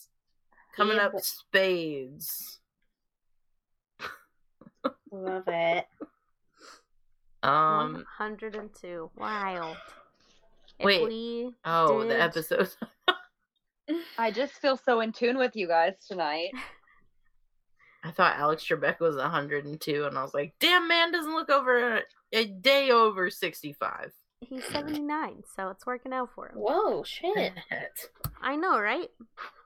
[0.76, 2.60] Coming up spades.
[5.10, 5.86] Love it.
[7.42, 9.10] Um 102.
[9.16, 9.76] Wild.
[10.78, 11.04] If Wait.
[11.04, 12.68] we oh, the episode.
[14.18, 16.50] I just feel so in tune with you guys tonight.
[18.04, 21.96] I thought Alex Trebek was 102, and I was like, damn, man doesn't look over
[21.96, 22.02] a,
[22.32, 24.12] a day over 65.
[24.40, 26.56] He's 79, so it's working out for him.
[26.56, 27.52] Whoa, shit.
[28.42, 29.08] I know, right?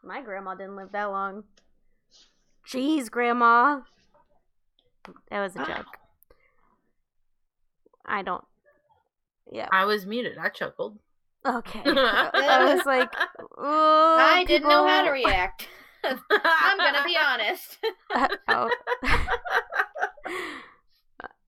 [0.02, 1.44] My grandma didn't live that long.
[2.66, 3.80] Jeez, grandma.
[5.30, 5.64] That was a Wow.
[5.64, 5.86] joke.
[8.06, 8.44] I don't.
[9.50, 9.68] Yeah.
[9.72, 10.38] I was muted.
[10.38, 10.98] I chuckled.
[11.44, 11.82] Okay.
[11.84, 13.12] I was like,
[13.58, 15.68] oh, I didn't know how to react.
[16.04, 17.78] I'm gonna be honest.
[18.48, 18.70] oh.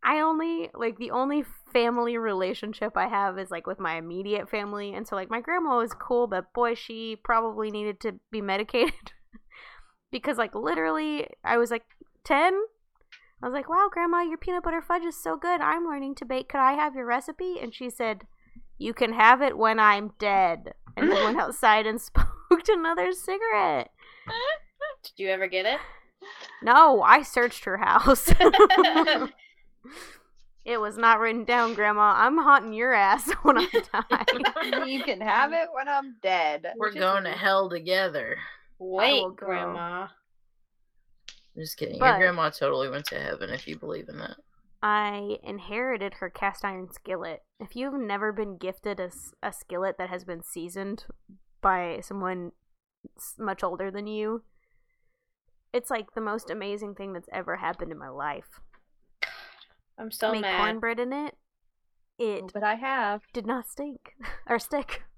[0.05, 4.95] I only like the only family relationship I have is like with my immediate family,
[4.95, 9.13] and so like my grandma was cool, but boy, she probably needed to be medicated
[10.11, 11.85] because like literally, I was like
[12.25, 12.55] ten.
[13.43, 15.61] I was like, "Wow, grandma, your peanut butter fudge is so good.
[15.61, 16.49] I'm learning to bake.
[16.49, 18.27] Could I have your recipe?" And she said,
[18.79, 22.01] "You can have it when I'm dead." And then went outside and
[22.51, 23.91] smoked another cigarette.
[25.05, 25.81] Did you ever get it?
[26.63, 28.33] No, I searched her house.
[30.65, 32.15] It was not written down, Grandma.
[32.17, 34.85] I'm haunting your ass when I die.
[34.87, 36.67] you can have it when I'm dead.
[36.77, 38.37] We're going to hell together.
[38.79, 40.09] Wait, Grandma.
[41.57, 41.99] I'm Just kidding.
[41.99, 44.37] But- Your grandma totally went to heaven if you believe in that.
[44.85, 47.43] I inherited her cast iron skillet.
[47.61, 51.05] If you've never been gifted a skillet that has been seasoned
[51.61, 52.51] by someone
[53.39, 54.43] much older than you,
[55.73, 58.61] it's like the most amazing thing that's ever happened in my life.
[60.03, 60.59] I'm so Make mad.
[60.61, 61.37] cornbread in it.
[62.21, 63.23] Oh, it But I have.
[63.33, 64.17] did not stink
[64.49, 65.03] or stick.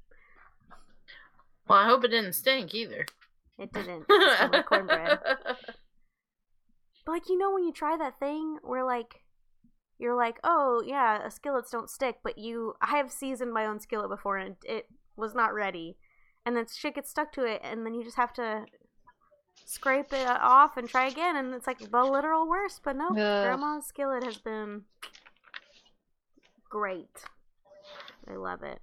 [1.67, 3.07] Well, I hope it didn't stink either.
[3.59, 4.05] It didn't.
[4.11, 5.19] It's cornbread.
[7.07, 9.23] But like you know when you try that thing where like
[9.99, 14.11] you're like, oh yeah, skillets don't stick, but you I have seasoned my own skillet
[14.11, 15.97] before and it was not ready,
[16.45, 18.67] and then shit gets stuck to it, and then you just have to
[19.65, 22.81] scrape it off and try again, and it's like the literal worst.
[22.85, 23.15] But no, Ugh.
[23.45, 24.83] grandma's skillet has been
[26.69, 27.25] great.
[28.29, 28.81] I love it.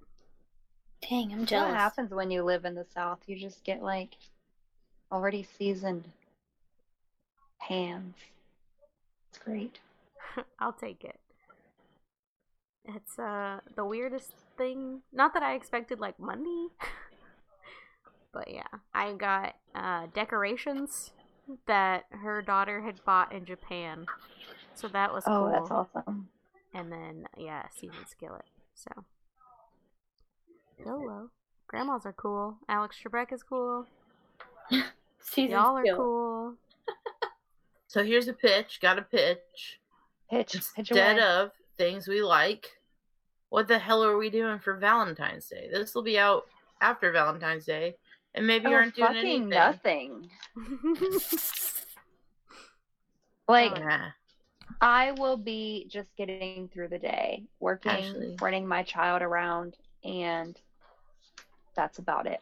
[1.08, 3.18] Dang, I'm jealous What happens when you live in the South?
[3.26, 4.14] You just get like
[5.10, 6.04] already seasoned
[7.60, 8.14] pans.
[9.30, 9.80] It's great.
[10.58, 11.18] I'll take it.
[12.84, 15.02] It's uh the weirdest thing.
[15.12, 16.68] Not that I expected like money,
[18.32, 21.12] but yeah, I got uh decorations
[21.66, 24.06] that her daughter had bought in Japan,
[24.74, 25.50] so that was Oh, cool.
[25.50, 26.28] that's awesome.
[26.74, 28.44] And then yeah, seasoned skillet.
[28.74, 28.90] So
[30.84, 31.30] YOLO.
[31.68, 32.58] Grandmas are cool.
[32.68, 33.86] Alex Trebek is cool.
[35.20, 35.96] Season Y'all are skill.
[35.96, 36.54] cool.
[37.88, 38.78] So here's a pitch.
[38.80, 39.78] Got a pitch.
[40.30, 41.26] Pitch, pitch Instead away.
[41.26, 42.66] of things we like,
[43.50, 45.68] what the hell are we doing for Valentine's Day?
[45.70, 46.44] This will be out
[46.80, 47.96] after Valentine's Day,
[48.34, 49.48] and maybe you oh, aren't doing anything.
[49.48, 50.30] nothing.
[53.48, 54.10] Like Yeah.
[54.80, 58.36] I will be just getting through the day, working, Ashley.
[58.40, 60.58] running my child around, and
[61.76, 62.40] that's about it.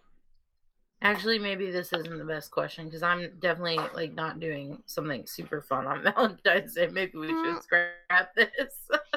[1.03, 5.62] Actually, maybe this isn't the best question because I'm definitely like not doing something super
[5.62, 6.88] fun on Valentine's Day.
[6.88, 7.62] Maybe we should Mm.
[7.62, 8.74] scrap this.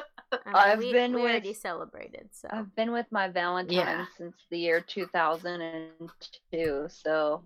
[0.44, 3.76] I mean, I've we, been we with- already celebrated, so I've been with my Valentine
[3.76, 4.06] Yeah.
[4.16, 7.44] since the year 2002, so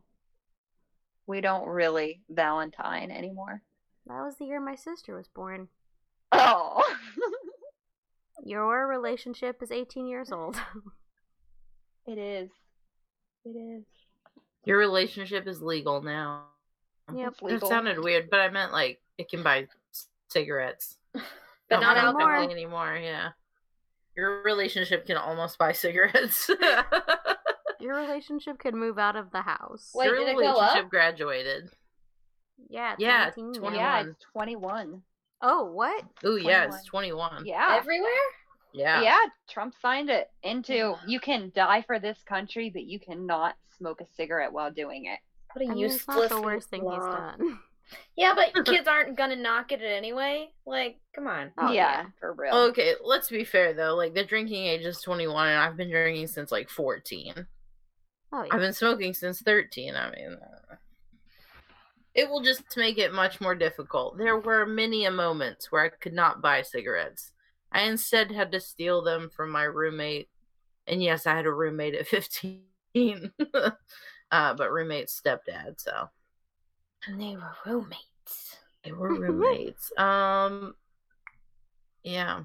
[1.26, 3.62] we don't really Valentine anymore.
[4.06, 5.68] that was the year my sister was born.
[6.32, 6.82] Oh.
[8.44, 10.56] Your relationship is 18 years old.
[12.06, 12.50] it is.
[13.44, 13.84] It is.
[14.64, 16.44] Your relationship is legal now.
[17.14, 17.34] Yep.
[17.42, 19.66] It's It sounded weird, but I meant like it can buy
[20.28, 20.96] cigarettes.
[21.70, 22.28] But not alcohol.
[22.28, 22.96] alcohol anymore.
[23.02, 23.30] Yeah.
[24.16, 26.50] Your relationship can almost buy cigarettes.
[27.80, 29.92] Your relationship could move out of the house.
[29.94, 31.70] Wait, Your did it relationship graduated.
[32.68, 33.74] Yeah, it's Yeah, 21.
[33.74, 35.02] Yeah, it's 21.
[35.42, 36.02] Oh, what?
[36.24, 37.46] Oh, yeah, it's 21.
[37.46, 37.76] Yeah.
[37.78, 38.10] Everywhere?
[38.72, 39.00] Yeah.
[39.02, 44.00] Yeah, Trump signed it into you can die for this country, but you cannot smoke
[44.00, 45.20] a cigarette while doing it.
[45.52, 46.30] What a I mean, it's useless.
[46.30, 47.32] not the worst thing he's law.
[47.36, 47.60] done.
[48.16, 50.50] Yeah, but kids aren't gonna knock at it anyway.
[50.66, 51.52] Like, come on.
[51.58, 52.54] Oh, yeah, for real.
[52.54, 53.94] Okay, let's be fair though.
[53.94, 57.46] Like the drinking age is 21, and I've been drinking since like 14.
[58.32, 58.48] Oh yeah.
[58.50, 59.94] I've been smoking since 13.
[59.94, 60.74] I mean, uh,
[62.14, 64.18] it will just make it much more difficult.
[64.18, 67.32] There were many a moments where I could not buy cigarettes.
[67.70, 70.28] I instead had to steal them from my roommate.
[70.86, 72.62] And yes, I had a roommate at 15.
[73.54, 73.70] uh,
[74.54, 76.08] but roommate's stepdad, so
[77.06, 78.56] And they were roommates.
[78.84, 79.92] they were roommates.
[79.96, 80.74] um,
[82.02, 82.40] yeah.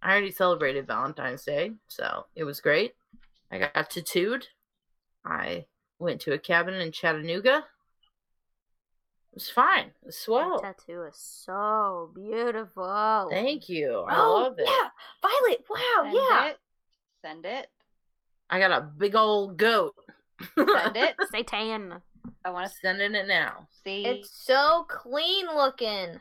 [0.00, 2.92] I already celebrated Valentine's Day, so it was great.
[3.50, 4.46] I got tattooed.
[5.24, 5.66] I
[5.98, 7.64] went to a cabin in Chattanooga.
[9.32, 9.86] It was fine.
[10.02, 10.26] It was
[10.62, 13.28] That tattoo is so beautiful.
[13.30, 14.04] Thank you.
[14.08, 14.66] I oh, love it.
[14.68, 14.88] yeah.
[15.22, 16.46] Violet, wow, Send yeah.
[16.48, 16.58] it.
[17.22, 17.66] Send it.
[18.50, 19.94] I got a big old goat.
[20.56, 21.16] Send it.
[21.30, 21.94] Satan.
[22.48, 23.68] I want to Sending it now.
[23.84, 24.06] see.
[24.06, 26.20] It's so clean looking.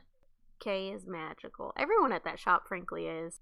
[0.59, 1.73] K is magical.
[1.78, 3.39] Everyone at that shop, frankly, is.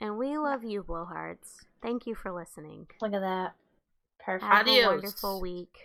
[0.00, 1.64] And we love you, blowhards.
[1.82, 2.86] Thank you for listening.
[3.02, 3.54] Look at that.
[4.18, 4.50] Perfect.
[4.50, 4.86] Have Adios.
[4.86, 5.76] a wonderful week.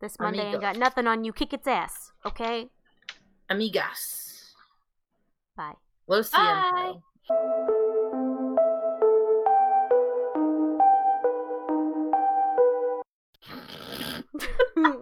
[0.00, 1.32] This Monday ain't got nothing on you.
[1.32, 2.68] Kick its ass, okay?
[3.50, 4.52] Amigas.
[5.56, 5.72] Bye.
[6.06, 7.74] Lo Bye.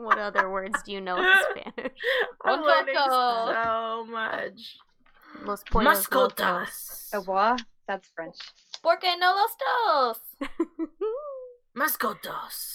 [0.07, 1.93] What other words do you know in Spanish?
[2.45, 2.67] I'm Potato.
[2.67, 4.77] learning so much.
[5.45, 6.33] Los pollos locos.
[6.35, 7.11] Mascotas.
[7.15, 7.57] Au revoir.
[7.87, 8.37] That's French.
[8.83, 10.49] Porque no los dos.
[11.77, 12.73] Mascotas.